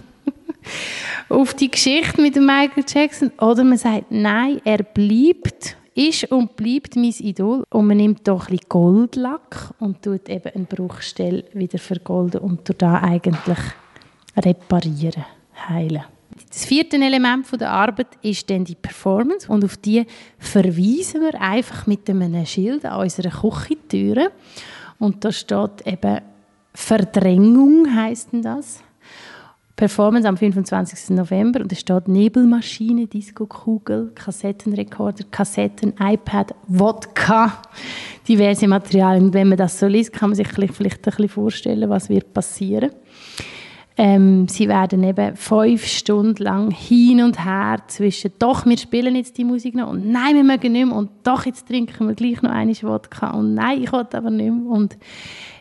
auf 1.30 1.54
die 1.54 1.70
Geschichte 1.70 2.20
mit 2.20 2.36
Michael 2.36 2.84
Jackson. 2.86 3.32
Oder 3.40 3.64
man 3.64 3.78
sagt, 3.78 4.10
nein, 4.10 4.60
er 4.64 4.82
bleibt, 4.82 5.78
ist 5.94 6.30
und 6.30 6.54
bleibt 6.54 6.96
mein 6.96 7.14
Idol. 7.18 7.64
Und 7.70 7.86
man 7.86 7.96
nimmt 7.96 8.28
doch 8.28 8.50
ein 8.50 8.60
Goldlack 8.68 9.72
und 9.78 10.02
tut 10.02 10.28
eben 10.28 10.52
eine 10.54 10.64
Bruchstelle 10.64 11.44
wieder 11.54 11.78
vergolden 11.78 12.42
und 12.42 12.66
tut 12.66 12.82
da 12.82 13.00
eigentlich 13.00 13.58
reparieren, 14.36 15.24
heilen. 15.68 16.04
Das 16.48 16.64
vierte 16.64 16.96
Element 16.96 17.46
der 17.60 17.70
Arbeit 17.70 18.08
ist 18.22 18.48
dann 18.48 18.64
die 18.64 18.74
Performance 18.74 19.50
und 19.50 19.64
auf 19.64 19.76
die 19.76 20.06
verweisen 20.38 21.20
wir 21.22 21.40
einfach 21.40 21.86
mit 21.86 22.08
einem 22.08 22.46
Schild 22.46 22.84
an 22.84 23.00
unserer 23.00 23.30
Küchentüre 23.30 24.30
und 24.98 25.24
da 25.24 25.32
steht 25.32 25.86
eben 25.86 26.20
Verdrängung 26.74 27.94
heißt 27.94 28.28
das. 28.32 28.82
Performance 29.76 30.28
am 30.28 30.36
25. 30.36 31.10
November 31.16 31.60
und 31.60 31.72
es 31.72 31.80
steht 31.80 32.06
Nebelmaschine, 32.06 33.06
Disco-Kugel, 33.06 34.12
Kassettenrekorder, 34.14 35.24
Kassetten, 35.30 35.94
iPad, 35.98 36.54
Wodka, 36.68 37.62
diverse 38.28 38.68
Materialien. 38.68 39.32
Wenn 39.32 39.48
man 39.48 39.58
das 39.58 39.78
so 39.78 39.86
liest, 39.86 40.12
kann 40.12 40.30
man 40.30 40.36
sich 40.36 40.48
vielleicht 40.48 40.80
ein 40.80 40.90
bisschen 41.02 41.28
vorstellen, 41.28 41.88
was 41.90 42.08
wird 42.08 42.32
passieren. 42.32 42.90
Ähm, 43.96 44.48
sie 44.48 44.68
werden 44.68 45.04
eben 45.04 45.36
fünf 45.36 45.86
Stunden 45.86 46.42
lang 46.42 46.70
hin 46.70 47.22
und 47.22 47.44
her 47.44 47.78
zwischen 47.88 48.32
«Doch, 48.38 48.64
wir 48.64 48.78
spielen 48.78 49.16
jetzt 49.16 49.36
die 49.36 49.44
Musik 49.44 49.74
noch» 49.74 49.90
und 49.90 50.10
«Nein, 50.10 50.34
wir 50.34 50.44
mögen 50.44 50.72
nicht 50.72 50.86
mehr» 50.86 50.96
und 50.96 51.10
«Doch, 51.22 51.44
jetzt 51.44 51.68
trinken 51.68 52.08
wir 52.08 52.14
gleich 52.14 52.40
noch 52.40 52.50
eine 52.50 52.72
Wodka» 52.72 53.30
und 53.32 53.54
«Nein, 53.54 53.82
ich 53.82 53.92
will 53.92 54.06
aber 54.12 54.30
nicht 54.30 54.50
mehr». 54.50 54.66
Und 54.66 54.96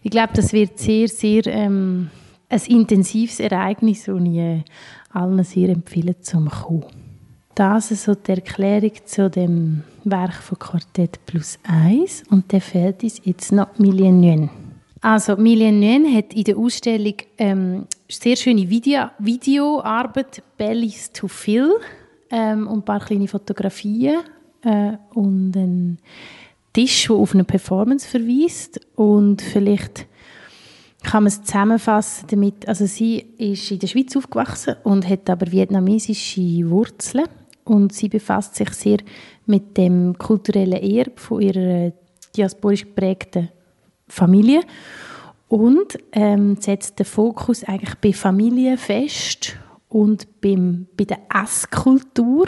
ich 0.01 0.11
glaube, 0.11 0.31
das 0.33 0.53
wird 0.53 0.79
sehr, 0.79 1.09
sehr 1.09 1.45
ähm, 1.47 2.09
ein 2.49 2.61
intensives 2.67 3.39
Ereignis, 3.39 4.07
und 4.07 4.25
ich 4.27 4.37
äh, 4.37 4.63
allen 5.11 5.43
sehr 5.43 5.69
empfehle, 5.69 6.19
zum 6.21 6.49
kommen. 6.49 6.85
Das 7.55 7.91
ist 7.91 8.03
so 8.03 8.15
die 8.15 8.31
Erklärung 8.31 8.93
zu 9.03 9.29
dem 9.29 9.83
Werk 10.05 10.35
von 10.35 10.57
Quartett 10.57 11.19
plus 11.25 11.59
1 11.63 12.23
und 12.29 12.51
der 12.51 12.61
fehlt 12.61 13.03
uns 13.03 13.21
jetzt 13.25 13.51
noch 13.51 13.77
Million. 13.77 14.49
Also 15.01 15.35
Million 15.35 15.79
Nguyen 15.79 16.15
hat 16.15 16.31
in 16.33 16.43
der 16.43 16.57
Ausstellung 16.57 17.15
ähm, 17.39 17.87
sehr 18.07 18.35
schöne 18.35 18.69
Video, 18.69 19.09
Videoarbeit 19.17 20.43
«Bellies 20.57 21.11
to 21.11 21.27
Fill» 21.27 21.71
ähm, 22.29 22.67
und 22.67 22.79
ein 22.79 22.85
paar 22.85 22.99
kleine 22.99 23.27
Fotografien 23.27 24.19
äh, 24.63 24.93
und 25.15 25.55
ein 25.55 25.97
Tisch, 26.71 27.07
der 27.07 27.15
auf 27.15 27.33
eine 27.33 27.43
Performance 27.43 28.07
verweist. 28.07 28.79
Und 28.95 29.41
vielleicht 29.41 30.05
kann 31.01 31.23
man 31.23 31.31
es 31.31 31.41
zusammenfassen 31.41 32.27
damit, 32.29 32.67
also 32.67 32.85
sie 32.85 33.25
ist 33.39 33.71
in 33.71 33.79
der 33.79 33.87
Schweiz 33.87 34.15
aufgewachsen 34.15 34.75
und 34.83 35.09
hat 35.09 35.27
aber 35.31 35.51
vietnamesische 35.51 36.69
Wurzeln. 36.69 37.25
Und 37.63 37.91
sie 37.91 38.07
befasst 38.07 38.55
sich 38.55 38.69
sehr 38.73 38.97
mit 39.47 39.75
dem 39.77 40.15
kulturellen 40.15 40.73
Erbe 40.73 41.13
von 41.15 41.41
ihrer 41.41 41.91
diasporisch 42.35 42.83
geprägten 42.83 43.49
Familie 44.11 44.61
und 45.47 45.97
ähm, 46.11 46.57
setzt 46.59 46.99
den 46.99 47.05
Fokus 47.05 47.63
eigentlich 47.63 47.95
bei 47.95 48.13
Familie 48.13 48.77
fest 48.77 49.57
und 49.89 50.41
beim, 50.41 50.87
bei 50.95 51.05
der 51.05 51.19
Esskultur. 51.33 52.47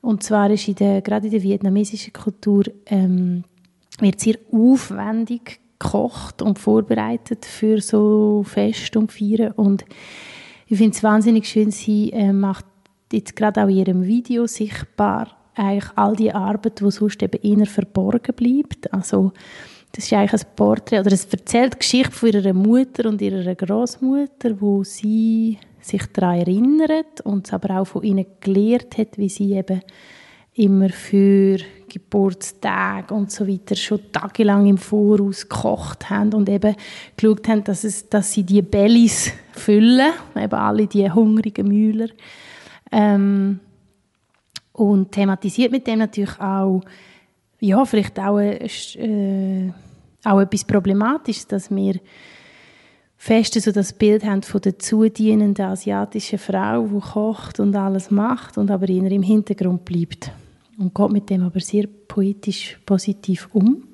Und 0.00 0.22
zwar 0.22 0.50
ist 0.50 0.68
in 0.68 0.74
der, 0.74 1.02
gerade 1.02 1.26
in 1.26 1.32
der 1.32 1.42
vietnamesischen 1.42 2.12
Kultur 2.12 2.64
ähm, 2.86 3.44
wird 4.00 4.20
sehr 4.20 4.36
aufwendig 4.52 5.60
gekocht 5.78 6.42
und 6.42 6.58
vorbereitet 6.58 7.44
für 7.44 7.80
so 7.80 8.42
Fest 8.46 8.96
und 8.96 9.12
Feiern. 9.12 9.52
Und 9.52 9.84
ich 10.66 10.78
finde 10.78 10.96
es 10.96 11.02
wahnsinnig 11.02 11.46
schön, 11.46 11.70
sie 11.70 12.12
äh, 12.12 12.32
macht 12.32 12.66
jetzt 13.12 13.34
gerade 13.34 13.64
auch 13.64 13.68
in 13.68 13.76
ihrem 13.76 14.04
Video 14.04 14.46
sichtbar 14.46 15.28
eigentlich 15.54 15.90
all 15.96 16.16
die 16.16 16.32
Arbeit, 16.32 16.80
die 16.80 16.90
sonst 16.90 17.22
eben 17.22 17.42
eher 17.42 17.66
verborgen 17.66 18.34
bleibt. 18.34 18.92
Also 18.92 19.32
das 19.92 20.04
ist 20.04 20.12
eigentlich 20.12 20.42
ein 20.42 20.48
Porträt, 20.54 21.00
oder 21.00 21.12
es 21.12 21.24
erzählt 21.26 21.74
die 21.74 21.78
Geschichte 21.78 22.12
von 22.12 22.28
ihrer 22.28 22.52
Mutter 22.52 23.08
und 23.08 23.20
ihrer 23.20 23.54
Großmutter, 23.54 24.60
wo 24.60 24.84
sie 24.84 25.58
sich 25.80 26.06
daran 26.12 26.38
erinnert 26.38 27.20
und 27.22 27.46
es 27.46 27.52
aber 27.52 27.80
auch 27.80 27.86
von 27.86 28.02
ihnen 28.02 28.26
gelehrt 28.40 28.98
hat, 28.98 29.18
wie 29.18 29.28
sie 29.28 29.54
eben 29.54 29.80
immer 30.54 30.90
für 30.90 31.58
Geburtstage 31.88 33.14
und 33.14 33.30
so 33.30 33.48
weiter 33.48 33.74
schon 33.74 34.12
tagelang 34.12 34.66
im 34.66 34.78
Voraus 34.78 35.48
gekocht 35.48 36.10
haben 36.10 36.34
und 36.34 36.48
eben 36.48 36.76
geschaut 37.16 37.48
haben, 37.48 37.64
dass, 37.64 37.84
es, 37.84 38.08
dass 38.08 38.32
sie 38.32 38.44
die 38.44 38.62
Bellis 38.62 39.32
füllen, 39.52 40.12
eben 40.36 40.54
alle 40.54 40.86
die 40.86 41.10
hungrigen 41.10 41.68
Mühler. 41.68 42.08
Ähm, 42.92 43.60
und 44.72 45.12
thematisiert 45.12 45.72
mit 45.72 45.86
dem 45.86 45.98
natürlich 45.98 46.38
auch, 46.40 46.82
ja, 47.60 47.84
vielleicht 47.84 48.18
auch, 48.18 48.38
äh, 48.38 49.72
auch 50.24 50.40
etwas 50.40 50.64
Problematisches, 50.64 51.46
dass 51.46 51.70
wir 51.70 52.00
fest 53.16 53.60
so 53.60 53.70
das 53.70 53.92
Bild 53.92 54.24
haben 54.24 54.42
von 54.42 54.62
der 54.62 54.78
zudienenden 54.78 55.66
asiatischen 55.66 56.38
Frau, 56.38 56.86
die 56.86 57.00
kocht 57.00 57.60
und 57.60 57.76
alles 57.76 58.10
macht 58.10 58.56
und 58.56 58.70
aber 58.70 58.88
eher 58.88 59.10
im 59.10 59.22
Hintergrund 59.22 59.84
bleibt. 59.84 60.32
Und 60.78 60.94
geht 60.94 61.10
mit 61.10 61.28
dem 61.28 61.42
aber 61.42 61.60
sehr 61.60 61.86
poetisch 62.08 62.80
positiv 62.86 63.48
um. 63.52 63.84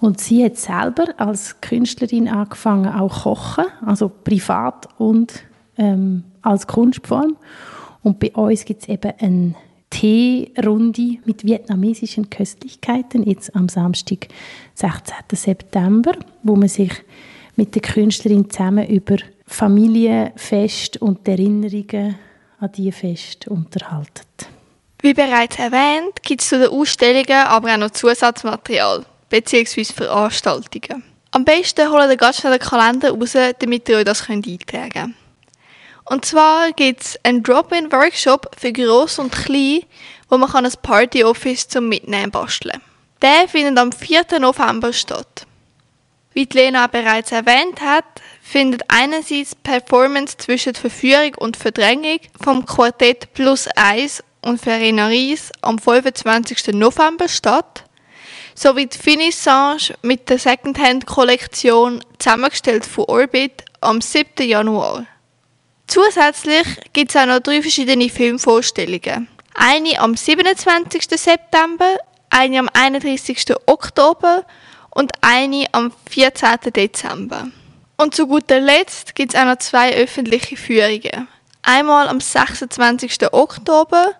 Und 0.00 0.20
sie 0.20 0.44
hat 0.44 0.58
selber 0.58 1.06
als 1.16 1.60
Künstlerin 1.62 2.28
angefangen, 2.28 2.92
auch 2.92 3.22
kochen, 3.22 3.64
also 3.84 4.10
privat 4.10 4.88
und 4.98 5.42
ähm, 5.78 6.24
als 6.42 6.66
Kunstform. 6.66 7.36
Und 8.02 8.18
bei 8.18 8.30
uns 8.32 8.66
gibt 8.66 8.82
es 8.82 8.88
eben 8.88 9.12
eine 9.18 9.54
Teerunde 9.90 11.18
mit 11.24 11.44
vietnamesischen 11.44 12.30
Köstlichkeiten, 12.30 13.24
jetzt 13.24 13.54
am 13.54 13.68
Samstag, 13.68 14.28
16. 14.74 15.14
September, 15.32 16.12
wo 16.42 16.56
man 16.56 16.68
sich 16.68 16.92
mit 17.56 17.74
der 17.74 17.82
Künstlerin 17.82 18.48
zusammen 18.48 18.86
über 18.88 19.16
Familienfest 19.46 21.02
und 21.02 21.26
Erinnerungen 21.26 22.16
an 22.60 22.70
diese 22.72 22.92
Fest 22.92 23.48
unterhalten. 23.48 24.46
Wie 25.02 25.14
bereits 25.14 25.58
erwähnt, 25.58 26.22
gibt 26.22 26.42
es 26.42 26.48
zu 26.48 26.58
den 26.58 26.68
Ausstellungen 26.68 27.46
aber 27.46 27.72
auch 27.72 27.78
noch 27.78 27.90
Zusatzmaterial 27.90 29.04
bzw. 29.28 29.84
Veranstaltungen. 29.84 31.02
Am 31.32 31.44
besten 31.44 31.90
holen 31.90 32.10
ihr 32.10 32.16
ganz 32.16 32.38
schnell 32.38 32.58
den 32.58 32.66
Kalender 32.66 33.12
raus, 33.12 33.36
damit 33.58 33.88
ihr 33.88 33.98
euch 33.98 34.04
das 34.04 34.28
eintragen 34.28 34.58
könnt. 34.92 35.14
Und 36.10 36.24
zwar 36.24 36.72
gibt 36.72 37.02
es 37.02 37.18
einen 37.22 37.44
Drop-in-Workshop 37.44 38.56
für 38.58 38.72
Gross 38.72 39.20
und 39.20 39.30
Klein, 39.30 39.82
wo 40.28 40.38
man 40.38 40.66
ein 40.66 40.72
Party-Office 40.82 41.68
zum 41.68 41.88
Mitnehmen 41.88 42.32
basteln 42.32 42.72
kann. 42.72 42.82
Der 43.22 43.48
findet 43.48 43.78
am 43.78 43.92
4. 43.92 44.40
November 44.40 44.92
statt. 44.92 45.46
Wie 46.32 46.46
die 46.46 46.56
Lena 46.56 46.88
bereits 46.88 47.30
erwähnt 47.30 47.80
hat, 47.80 48.04
findet 48.42 48.82
einerseits 48.88 49.54
Performance 49.54 50.36
zwischen 50.36 50.74
Verführung 50.74 51.36
und 51.36 51.56
Verdrängung 51.56 52.18
vom 52.42 52.66
Quartett 52.66 53.32
Plus 53.32 53.68
1 53.76 54.24
und 54.42 54.60
Verena 54.60 55.06
Ries 55.06 55.52
am 55.60 55.78
25. 55.78 56.74
November 56.74 57.28
statt, 57.28 57.84
sowie 58.56 58.86
die 58.86 58.98
Finissage 58.98 59.94
mit 60.02 60.28
der 60.28 60.40
Secondhand-Kollektion 60.40 62.04
zusammengestellt 62.18 62.84
von 62.84 63.04
Orbit 63.04 63.64
am 63.80 64.00
7. 64.00 64.48
Januar. 64.48 65.06
Zusätzlich 65.90 66.66
gibt 66.92 67.10
es 67.10 67.16
auch 67.16 67.26
noch 67.26 67.40
drei 67.40 67.62
verschiedene 67.62 68.08
Filmvorstellungen. 68.08 69.26
Eine 69.54 69.98
am 69.98 70.14
27. 70.14 71.20
September, 71.20 71.98
eine 72.30 72.60
am 72.60 72.70
31. 72.72 73.46
Oktober 73.66 74.44
und 74.90 75.10
eine 75.20 75.66
am 75.72 75.92
14. 76.08 76.72
Dezember. 76.76 77.48
Und 77.96 78.14
zu 78.14 78.28
guter 78.28 78.60
Letzt 78.60 79.16
gibt 79.16 79.34
es 79.34 79.40
auch 79.40 79.46
noch 79.46 79.58
zwei 79.58 79.96
öffentliche 79.96 80.56
Führungen. 80.56 81.26
Einmal 81.62 82.06
am 82.06 82.20
26. 82.20 83.32
Oktober 83.32 84.12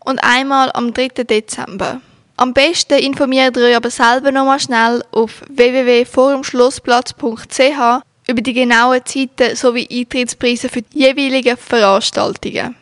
und 0.00 0.20
einmal 0.20 0.70
am 0.72 0.94
3. 0.94 1.08
Dezember. 1.24 2.00
Am 2.38 2.54
besten 2.54 3.00
informiert 3.00 3.54
ihr 3.58 3.64
euch 3.64 3.76
aber 3.76 3.90
selber 3.90 4.32
nochmal 4.32 4.60
schnell 4.60 5.04
auf 5.12 5.42
www.forumschlossplatz.ch 5.50 8.07
über 8.28 8.42
die 8.42 8.52
genauen 8.52 9.00
Zeiten 9.04 9.56
sowie 9.56 9.88
Eintrittspreise 9.90 10.68
für 10.68 10.82
die 10.82 10.98
jeweiligen 10.98 11.56
Veranstaltungen. 11.56 12.76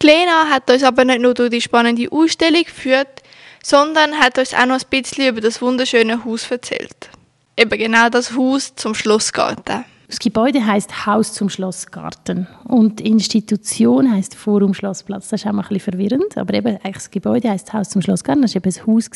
Die 0.00 0.06
Lena 0.06 0.48
hat 0.48 0.70
uns 0.70 0.82
aber 0.82 1.04
nicht 1.04 1.20
nur 1.20 1.34
durch 1.34 1.50
die 1.50 1.60
spannende 1.60 2.10
Ausstellung 2.10 2.62
geführt, 2.62 3.22
sondern 3.62 4.18
hat 4.18 4.38
uns 4.38 4.54
auch 4.54 4.66
noch 4.66 4.80
ein 4.80 4.88
bisschen 4.88 5.28
über 5.28 5.40
das 5.40 5.60
wunderschöne 5.60 6.24
Haus 6.24 6.50
erzählt. 6.50 7.10
Eben 7.56 7.78
genau 7.78 8.08
das 8.08 8.36
Haus 8.36 8.76
zum 8.76 8.94
Schlossgarten. 8.94 9.84
Das 10.08 10.20
Gebäude 10.20 10.64
heißt 10.64 11.06
Haus 11.06 11.32
zum 11.32 11.48
Schlossgarten 11.48 12.46
und 12.62 13.00
die 13.00 13.08
Institution 13.08 14.12
heißt 14.12 14.36
Forum 14.36 14.72
Schlossplatz. 14.72 15.30
Das 15.30 15.40
ist 15.40 15.48
auch 15.48 15.52
mal 15.52 15.62
ein 15.62 15.68
bisschen 15.68 15.94
verwirrend, 15.94 16.36
aber 16.36 16.54
eben 16.54 16.76
eigentlich 16.76 16.94
das 16.94 17.10
Gebäude 17.10 17.50
heißt 17.50 17.72
Haus 17.72 17.88
zum 17.88 18.02
Schlossgarten. 18.02 18.42
Das 18.42 18.54
war 18.54 18.64
eben 18.64 18.72
ein 18.72 18.86
Haus, 18.86 19.10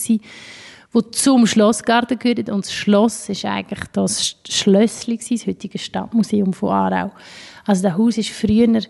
das 0.92 1.04
zum 1.12 1.46
Schlossgarten 1.46 2.18
gehört 2.18 2.50
und 2.50 2.64
das 2.64 2.72
Schloss 2.72 3.28
ist 3.28 3.44
eigentlich 3.44 3.80
das 3.92 4.36
Schlössli, 4.48 5.18
das 5.18 5.46
heutige 5.46 5.78
Stadtmuseum 5.78 6.52
von 6.52 6.70
Aarau. 6.70 7.12
Also 7.64 7.82
das 7.82 7.96
Haus 7.96 8.18
ist 8.18 8.30
früher 8.30 8.80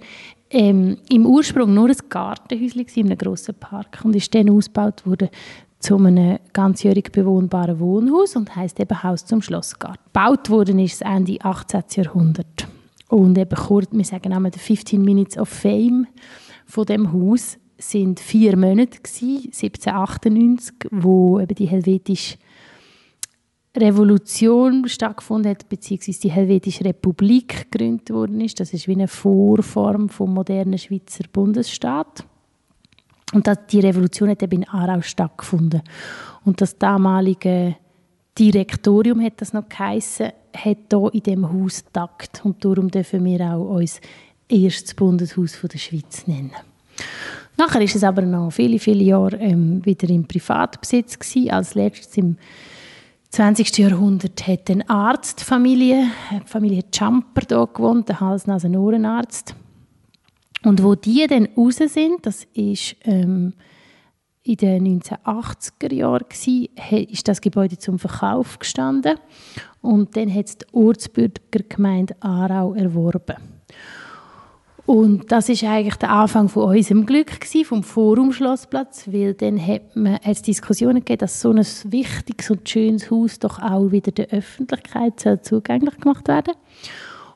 ähm, 0.50 0.96
im 1.10 1.26
Ursprung 1.26 1.74
nur 1.74 1.88
ein 1.88 1.96
Gartenhäuschen 2.08 2.86
in 2.94 3.06
einem 3.06 3.18
grossen 3.18 3.54
Park 3.54 4.00
und 4.02 4.16
ist 4.16 4.34
dann 4.34 4.50
ausgebaut 4.50 5.06
worden 5.06 5.28
zu 5.78 5.96
einem 5.96 6.38
ganzjährig 6.52 7.10
bewohnbaren 7.10 7.80
Wohnhaus 7.80 8.36
und 8.36 8.54
heißt 8.54 8.80
eben 8.80 9.02
Haus 9.02 9.24
zum 9.24 9.40
Schlossgarten. 9.40 10.02
Gebaut 10.12 10.50
worden 10.50 10.78
ist 10.78 10.94
es 10.94 11.00
Ende 11.00 11.38
18. 11.40 11.84
Jahrhundert. 11.96 12.68
Und 13.08 13.36
eben 13.38 13.56
kurz, 13.56 13.88
wir 13.90 14.04
sagen 14.04 14.32
einmal, 14.32 14.50
die 14.50 14.58
15 14.58 15.02
Minutes 15.02 15.38
of 15.38 15.48
Fame 15.48 16.06
von 16.66 16.84
dem 16.84 17.12
Haus 17.12 17.58
sind 17.80 18.20
vier 18.20 18.56
Monate 18.56 19.00
gewesen, 19.00 19.50
1798, 19.52 20.74
wo 20.90 21.40
eben 21.40 21.54
die 21.54 21.66
helvetische 21.66 22.36
Revolution 23.76 24.88
stattgefunden 24.88 25.50
hat, 25.50 25.68
beziehungsweise 25.68 26.20
die 26.20 26.30
Helvetische 26.30 26.84
Republik 26.84 27.70
gegründet 27.70 28.10
worden 28.10 28.40
ist. 28.40 28.58
Das 28.58 28.72
ist 28.72 28.88
wie 28.88 28.92
eine 28.92 29.08
Vorform 29.08 30.08
vom 30.08 30.34
modernen 30.34 30.78
Schweizer 30.78 31.24
Bundesstaat. 31.32 32.24
Und 33.32 33.46
das, 33.46 33.58
die 33.70 33.80
Revolution 33.80 34.28
hat 34.28 34.42
eben 34.42 34.62
in 34.62 34.68
Aarau 34.68 35.00
stattgefunden. 35.00 35.82
Und 36.44 36.60
das 36.60 36.76
damalige 36.78 37.76
Direktorium, 38.36 39.22
hat 39.22 39.40
das 39.40 39.52
noch 39.52 39.68
geheissen, 39.68 40.32
hat 40.52 40.78
hier 40.90 41.10
in 41.12 41.22
diesem 41.22 41.52
Haus 41.52 41.84
tagt. 41.92 42.44
Und 42.44 42.64
darum 42.64 42.90
dürfen 42.90 43.24
wir 43.24 43.40
auch 43.52 43.76
uns 43.76 44.00
erstes 44.48 44.94
Bundeshaus 44.94 45.54
von 45.54 45.68
der 45.68 45.78
Schweiz 45.78 46.26
nennen. 46.26 46.52
Nachher 47.60 47.82
ist 47.82 47.94
es 47.94 48.04
aber 48.04 48.22
noch 48.22 48.50
viele, 48.50 48.78
viele 48.78 49.04
Jahre 49.04 49.36
ähm, 49.36 49.84
wieder 49.84 50.08
im 50.08 50.26
Privatbesitz 50.26 51.18
gewesen. 51.18 51.50
Als 51.50 51.74
letztes 51.74 52.16
im 52.16 52.38
20. 53.28 53.76
Jahrhundert 53.76 54.46
hat 54.46 54.70
eine 54.70 54.88
Arztfamilie, 54.88 56.06
die 56.32 56.48
Familie 56.48 56.84
Jumper 56.90 57.42
hier 57.46 57.66
gewohnt, 57.66 58.08
der 58.08 58.18
Hals-Nasen-Ohrenarzt. 58.18 59.54
Und 60.64 60.82
wo 60.82 60.94
die 60.94 61.26
dann 61.26 61.50
raus 61.54 61.76
sind, 61.84 62.24
das 62.24 62.44
ist 62.54 62.96
ähm, 63.04 63.52
in 64.42 64.56
den 64.56 65.02
1980er 65.02 65.92
Jahren 65.92 66.24
ist 67.10 67.28
das 67.28 67.42
Gebäude 67.42 67.76
zum 67.76 67.98
Verkauf 67.98 68.58
gestanden 68.58 69.18
und 69.82 70.16
dann 70.16 70.34
hat 70.34 70.46
es 70.46 70.56
die 70.56 70.66
Ortsbürgergemeinde 70.72 72.16
Aarau 72.20 72.72
erworben. 72.72 73.49
Und 74.90 75.30
das 75.30 75.48
ist 75.48 75.62
eigentlich 75.62 75.94
der 75.94 76.10
Anfang 76.10 76.48
von 76.48 76.74
unserem 76.76 77.06
Glück 77.06 77.40
gewesen, 77.40 77.64
vom 77.64 77.84
Forum 77.84 78.32
Schlossplatz, 78.32 79.06
weil 79.06 79.34
dann 79.34 79.64
hat 79.64 79.82
es 80.24 80.42
Diskussionen 80.42 80.96
gegeben, 80.96 81.20
dass 81.20 81.40
so 81.40 81.52
ein 81.52 81.64
wichtiges 81.84 82.50
und 82.50 82.68
schönes 82.68 83.08
Haus 83.08 83.38
doch 83.38 83.60
auch 83.60 83.92
wieder 83.92 84.10
der 84.10 84.30
Öffentlichkeit 84.30 85.44
zugänglich 85.44 85.96
gemacht 85.96 86.26
werden 86.26 86.54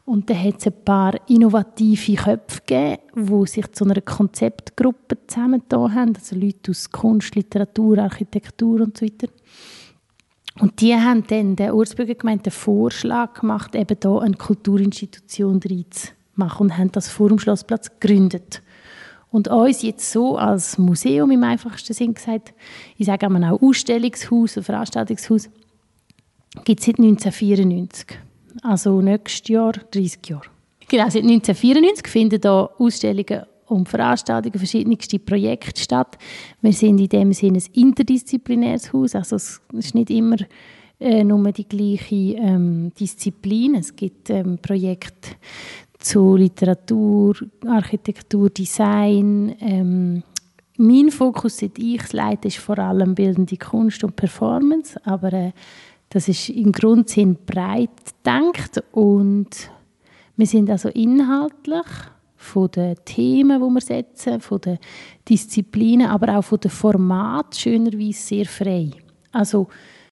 und 0.05 0.29
dann 0.29 0.43
hat 0.43 0.59
es 0.59 0.67
ein 0.67 0.85
paar 0.85 1.15
innovative 1.29 2.17
Köpfe 2.17 2.61
gegeben, 2.67 2.99
die 3.15 3.47
sich 3.47 3.71
zu 3.71 3.85
einer 3.85 4.01
Konzeptgruppe 4.01 5.17
zusammengetan 5.29 5.95
haben, 5.95 6.17
also 6.17 6.35
Leute 6.35 6.73
aus 6.73 6.91
Kunst, 6.91 7.37
Literatur, 7.37 7.99
Architektur 7.99 8.81
und 8.81 8.99
so 8.99 9.07
weiter. 9.07 9.29
Und 10.59 10.81
die 10.81 10.93
haben 10.93 11.25
dann 11.29 11.55
der 11.55 11.73
Ortsbürgergemeinde 11.73 12.43
den 12.43 12.53
Vorschlag 12.53 13.41
gemacht, 13.41 13.77
eben 13.77 13.97
hier 14.03 14.23
eine 14.23 14.35
Kulturinstitution 14.35 15.61
reinzumachen 15.63 16.24
machen 16.37 16.65
und 16.65 16.79
haben 16.79 16.93
das 16.93 17.09
Forum 17.09 17.39
Schlossplatz 17.39 17.91
gegründet. 17.99 18.63
Und 19.31 19.49
uns 19.49 19.83
jetzt 19.83 20.13
so 20.13 20.39
als 20.39 20.79
Museum 20.79 21.31
im 21.33 21.43
einfachsten 21.43 21.93
Sinn 21.93 22.15
gesagt, 22.15 22.55
ich 22.97 23.07
sage 23.07 23.27
auch 23.27 23.63
Ausstellungshaus 23.63 24.57
und 24.57 24.63
Veranstaltungshaus, 24.63 25.51
gibt 26.65 26.81
es 26.81 26.87
seit 26.87 26.99
1994. 26.99 28.19
Also 28.63 29.01
nächstes 29.01 29.49
Jahr 29.49 29.73
30 29.73 30.21
Jahre. 30.29 30.45
Genau, 30.89 31.05
seit 31.05 31.25
1994 31.25 32.07
finden 32.07 32.41
hier 32.41 32.71
Ausstellungen 32.79 33.43
und 33.67 33.89
Veranstaltungen, 33.89 34.59
verschiedenste 34.59 35.19
Projekte 35.19 35.81
statt. 35.81 36.17
Wir 36.61 36.73
sind 36.73 37.01
in 37.01 37.09
dem 37.09 37.33
Sinne 37.33 37.59
ein 37.59 37.73
interdisziplinäres 37.73 38.93
Haus, 38.93 39.15
also 39.15 39.37
es 39.37 39.61
ist 39.73 39.95
nicht 39.95 40.11
immer 40.11 40.37
äh, 41.01 41.25
nur 41.25 41.51
die 41.53 41.67
gleiche 41.67 42.37
ähm, 42.39 42.93
Disziplin. 42.99 43.75
Es 43.75 43.97
gibt 43.97 44.31
ähm, 44.31 44.59
Projekte 44.63 45.31
zu 46.05 46.37
Literatur, 46.37 47.35
Architektur, 47.67 48.51
Design, 48.51 49.57
ähm, 49.61 50.23
mein 50.77 51.11
Fokus, 51.11 51.59
seit 51.59 51.79
ich 51.79 52.03
es 52.03 52.13
leite, 52.13 52.49
ist 52.49 52.59
vor 52.59 52.79
allem 52.79 53.15
bildende 53.15 53.57
Kunst 53.57 54.03
und 54.05 54.17
Performance, 54.17 55.01
aber 55.05 55.33
äh, 55.33 55.53
das 56.09 56.29
ist 56.29 56.49
im 56.51 56.73
Grundsinn 56.73 57.37
breit 57.47 57.91
gedacht 58.05 58.83
und 58.93 59.49
wir 60.37 60.47
sind 60.47 60.69
also 60.71 60.89
inhaltlich 60.91 61.87
von 62.37 62.71
den 62.71 62.97
Themen, 63.05 63.61
die 63.61 63.75
wir 63.75 63.81
setzen, 63.81 64.41
von 64.41 64.61
den 64.61 64.79
Disziplinen, 65.29 66.09
aber 66.09 66.37
auch 66.39 66.43
von 66.43 66.61
dem 66.61 66.71
Format 66.71 67.57
schönerweise 67.57 68.21
sehr 68.21 68.47
frei. 68.47 68.91
Also 69.33 69.69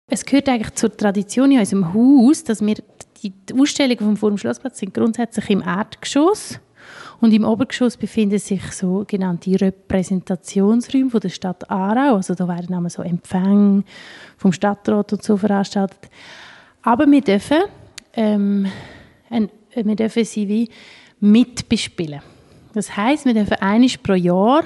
es 0.06 0.24
gehört 0.24 0.48
eigentlich 0.48 0.74
zur 0.74 0.96
Tradition 0.96 1.50
in 1.52 1.58
unserem 1.58 1.92
Haus, 1.92 2.44
dass 2.44 2.64
wir 2.64 2.76
die 3.22 3.32
Ausstellungen 3.58 3.98
vom 3.98 4.16
Forum 4.16 4.38
Schlossplatz 4.38 4.78
sind 4.78 4.94
grundsätzlich 4.94 5.50
im 5.50 5.62
Erdgeschoss 5.62 6.60
und 7.20 7.32
im 7.32 7.44
Obergeschoss 7.44 7.96
befinden 7.96 8.38
sich 8.38 8.62
sogenannte 8.72 9.60
Repräsentationsräume 9.60 11.20
der 11.20 11.28
Stadt 11.28 11.70
Aarau. 11.70 12.16
Also 12.16 12.34
da 12.34 12.48
werden 12.48 12.74
einmal 12.74 12.90
so 12.90 13.02
Empfänge 13.02 13.84
vom 14.36 14.52
Stadtrat 14.52 15.12
und 15.12 15.22
so 15.22 15.36
veranstaltet. 15.36 16.10
Aber 16.82 17.08
wir 17.08 17.20
dürfen, 17.20 17.62
ähm, 18.14 18.66
ein, 19.30 19.48
wir 19.74 19.96
dürfen 19.96 20.24
sie 20.24 20.48
wie 20.48 20.68
mitbespielen. 21.20 22.22
Das 22.74 22.96
heißt, 22.96 23.24
wir 23.24 23.34
dürfen 23.34 23.54
einisch 23.60 23.98
pro 23.98 24.14
Jahr 24.14 24.64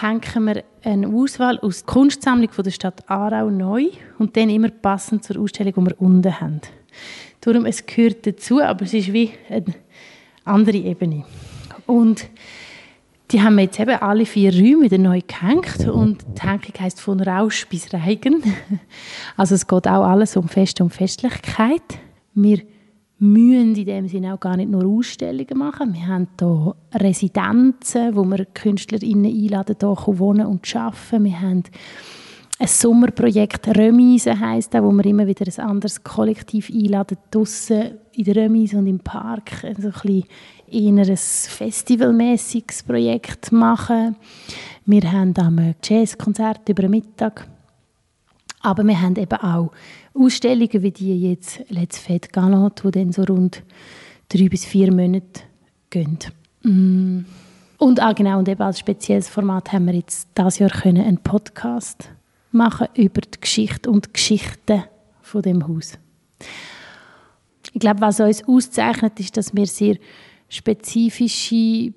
hängen 0.00 0.44
wir 0.44 0.64
eine 0.82 1.08
Auswahl 1.08 1.58
aus 1.60 1.84
der 1.84 1.92
Kunstsammlung 1.94 2.50
der 2.56 2.70
Stadt 2.70 3.08
Aarau 3.08 3.50
neu 3.50 3.88
und 4.18 4.36
dann 4.36 4.50
immer 4.50 4.70
passend 4.70 5.24
zur 5.24 5.40
Ausstellung, 5.40 5.74
die 5.76 5.90
wir 5.90 6.00
unten 6.00 6.40
haben. 6.40 6.60
Darum, 7.40 7.66
es 7.66 7.84
gehört 7.84 8.26
dazu, 8.26 8.60
aber 8.60 8.84
es 8.84 8.94
ist 8.94 9.12
wie 9.12 9.30
eine 9.50 9.74
andere 10.44 10.78
Ebene. 10.78 11.24
Und 11.86 12.26
die 13.30 13.42
haben 13.42 13.56
wir 13.56 13.64
jetzt 13.64 13.80
eben 13.80 14.00
alle 14.00 14.26
vier 14.26 14.52
Räume 14.52 14.82
wieder 14.82 14.98
neu 14.98 15.20
gehängt 15.26 15.88
und 15.88 16.24
die 16.36 16.42
Hängung 16.42 16.72
heisst 16.78 17.00
von 17.00 17.20
Rausch 17.20 17.66
bis 17.68 17.92
Reigen. 17.92 18.42
Also 19.36 19.54
es 19.54 19.66
geht 19.66 19.88
auch 19.88 20.04
alles 20.04 20.36
um 20.36 20.48
Fest 20.48 20.80
und 20.80 20.90
Festlichkeit. 20.90 21.82
Wir 22.34 22.60
müssen 23.18 23.74
in 23.74 23.86
dem 23.86 24.08
Sinne 24.08 24.34
auch 24.34 24.40
gar 24.40 24.56
nicht 24.56 24.70
nur 24.70 24.84
Ausstellungen 24.84 25.58
machen. 25.58 25.94
Wir 25.94 26.06
haben 26.06 26.28
hier 26.38 26.74
Residenzen, 26.94 28.14
wo 28.14 28.24
wir 28.24 28.44
KünstlerInnen 28.44 29.32
einladen, 29.32 29.76
hier 29.80 30.18
wohnen 30.18 30.46
und 30.46 30.76
arbeiten. 30.76 31.24
Wir 31.24 31.40
haben 31.40 31.62
ein 32.58 32.68
Sommerprojekt 32.68 33.76
Remise 33.76 34.32
auch, 34.32 34.82
wo 34.82 34.92
wir 34.92 35.06
immer 35.06 35.26
wieder 35.26 35.44
ein 35.46 35.68
anderes 35.68 36.02
Kollektiv 36.02 36.70
einladen, 36.70 37.18
draussen 37.30 37.98
in 38.12 38.24
der 38.24 38.36
Remise 38.36 38.78
und 38.78 38.86
im 38.86 39.00
Park, 39.00 39.50
so 39.78 39.88
ein 39.88 39.92
bisschen 39.92 40.24
eher 40.70 41.04
ein 41.04 41.16
festivalmäßiges 41.16 42.84
Projekt 42.84 43.52
machen. 43.52 44.16
Wir 44.86 45.10
haben 45.10 45.34
ein 45.36 45.74
Jazzkonzert 45.82 46.68
über 46.68 46.82
den 46.82 46.92
Mittag. 46.92 47.46
Aber 48.60 48.82
wir 48.82 49.00
haben 49.00 49.16
eben 49.16 49.40
auch 49.40 49.72
Ausstellungen 50.14 50.82
wie 50.82 50.90
die 50.90 51.30
jetzt 51.30 51.60
Let's 51.68 51.98
Fête 51.98 52.32
Galant, 52.32 52.82
die 52.82 52.90
dann 52.92 53.12
so 53.12 53.22
rund 53.24 53.62
drei 54.28 54.48
bis 54.48 54.64
vier 54.64 54.92
Monate 54.92 55.42
gehen. 55.90 56.18
Mm. 56.62 57.26
Und 57.76 58.00
auch 58.00 58.14
genau, 58.14 58.38
und 58.38 58.48
eben 58.48 58.62
als 58.62 58.78
spezielles 58.78 59.28
Format 59.28 59.72
haben 59.72 59.86
wir 59.86 59.94
jetzt 59.94 60.28
dieses 60.38 60.60
Jahr 60.60 60.70
können 60.70 61.04
einen 61.04 61.18
Podcast 61.18 62.13
machen 62.54 62.88
über 62.94 63.20
die 63.20 63.40
Geschichte 63.40 63.90
und 63.90 64.06
die 64.06 64.12
Geschichten 64.12 64.84
von 65.20 65.42
dem 65.42 65.66
Haus. 65.66 65.98
Ich 67.72 67.80
glaube, 67.80 68.00
was 68.00 68.20
uns 68.20 68.46
auszeichnet, 68.46 69.18
ist, 69.20 69.36
dass 69.36 69.54
wir 69.54 69.66
sehr 69.66 69.96
spezifische, 70.48 71.92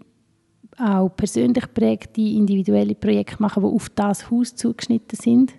auch 0.77 1.09
persönlich 1.09 1.65
prägte, 1.73 2.21
individuelle 2.21 2.95
Projekte 2.95 3.41
machen, 3.41 3.63
die 3.63 3.69
auf 3.69 3.89
das 3.89 4.29
Haus 4.29 4.55
zugeschnitten 4.55 5.17
sind 5.19 5.53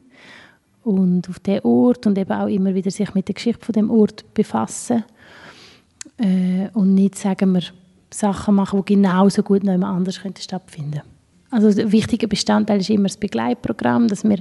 und 0.84 1.28
auf 1.28 1.38
den 1.40 1.60
Ort 1.60 2.06
und 2.06 2.18
eben 2.18 2.32
auch 2.32 2.46
immer 2.46 2.74
wieder 2.74 2.90
sich 2.90 3.14
mit 3.14 3.28
der 3.28 3.34
Geschichte 3.34 3.64
von 3.64 3.72
dem 3.72 3.90
Ort 3.90 4.32
befassen 4.34 5.04
äh, 6.18 6.68
und 6.72 6.94
nicht, 6.94 7.16
sagen 7.16 7.52
wir, 7.52 7.62
Sachen 8.10 8.54
machen, 8.54 8.82
die 8.84 8.94
genauso 8.94 9.42
gut 9.42 9.64
noch 9.64 9.74
immer 9.74 9.88
anders 9.88 10.20
stattfinden 10.38 11.00
könnten. 11.00 11.18
Also 11.50 11.80
ein 11.80 11.92
wichtiger 11.92 12.26
Bestandteil 12.26 12.80
ist 12.80 12.90
immer 12.90 13.04
das 13.04 13.16
Begleitprogramm, 13.16 14.08
dass 14.08 14.24
wir 14.24 14.38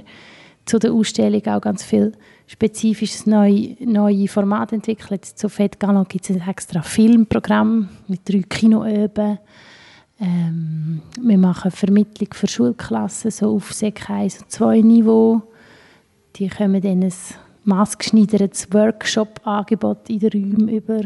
zu 0.68 0.78
der 0.78 0.92
Ausstellung 0.92 1.44
auch 1.46 1.60
ganz 1.60 1.82
viel 1.82 2.12
spezifisches 2.46 3.26
neue, 3.26 3.76
neue 3.80 4.28
Format 4.28 4.72
entwickelt. 4.72 5.24
Zu 5.24 5.48
Fed 5.48 5.80
Galon 5.80 6.06
gibt 6.08 6.28
es 6.28 6.36
ein 6.36 6.48
extra 6.48 6.82
Filmprogramm 6.82 7.88
mit 8.06 8.28
drei 8.28 8.42
Kinoöben. 8.42 9.38
Ähm, 10.20 11.02
wir 11.20 11.38
machen 11.38 11.70
Vermittlung 11.70 12.28
für 12.32 12.46
Schulklassen 12.46 13.30
so 13.30 13.56
auf 13.56 13.72
Sek 13.72 14.10
1 14.10 14.42
und 14.42 14.50
2 14.50 14.80
Niveau. 14.80 15.42
Die 16.36 16.48
kommen 16.48 16.80
dann 16.80 17.02
ein 17.02 17.12
maßgeschneidertes 17.64 18.72
Workshop-Angebot 18.72 20.10
in 20.10 20.18
den 20.18 20.30
Räumen 20.30 20.68
über. 20.68 21.00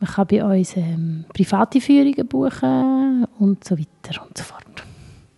Man 0.00 0.10
kann 0.10 0.26
bei 0.26 0.44
uns 0.44 0.76
ähm, 0.76 1.24
private 1.32 1.80
Führungen 1.80 2.26
buchen 2.28 3.26
und 3.38 3.64
so 3.64 3.76
weiter 3.78 4.22
und 4.26 4.36
so 4.36 4.44
fort. 4.44 4.93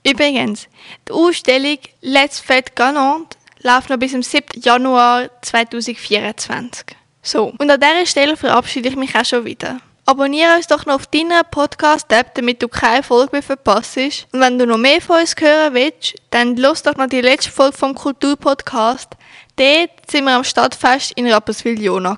Übrigens, 0.08 0.68
die 1.08 1.12
Ausstellung 1.12 1.78
Let's 2.00 2.40
Fête 2.40 2.74
Galant 2.74 3.36
läuft 3.62 3.90
noch 3.90 3.96
bis 3.96 4.12
zum 4.12 4.22
7. 4.22 4.60
Januar 4.62 5.28
2024. 5.42 6.96
So, 7.22 7.52
und 7.58 7.68
an 7.68 7.80
dieser 7.80 8.06
Stelle 8.06 8.36
verabschiede 8.36 8.88
ich 8.88 8.96
mich 8.96 9.16
auch 9.16 9.24
schon 9.24 9.44
wieder. 9.44 9.80
Abonniere 10.04 10.54
uns 10.54 10.68
doch 10.68 10.86
noch 10.86 10.94
auf 10.94 11.06
deiner 11.08 11.42
Podcast-App, 11.42 12.36
damit 12.36 12.62
du 12.62 12.68
keine 12.68 13.02
Folge 13.02 13.30
mehr 13.32 13.42
verpasst. 13.42 13.98
Und 14.30 14.40
wenn 14.40 14.56
du 14.56 14.64
noch 14.64 14.78
mehr 14.78 15.00
von 15.00 15.18
uns 15.18 15.34
hören 15.36 15.74
willst, 15.74 16.14
dann 16.30 16.56
los 16.56 16.84
doch 16.84 16.94
noch 16.94 17.08
die 17.08 17.20
letzte 17.20 17.50
Folge 17.50 17.76
vom 17.76 17.96
Kulturpodcast. 17.96 19.08
Dort 19.56 19.90
sind 20.08 20.24
wir 20.26 20.36
am 20.36 20.44
Stadtfest 20.44 21.10
in 21.16 21.26
Rapperswil-Jona. 21.26 22.16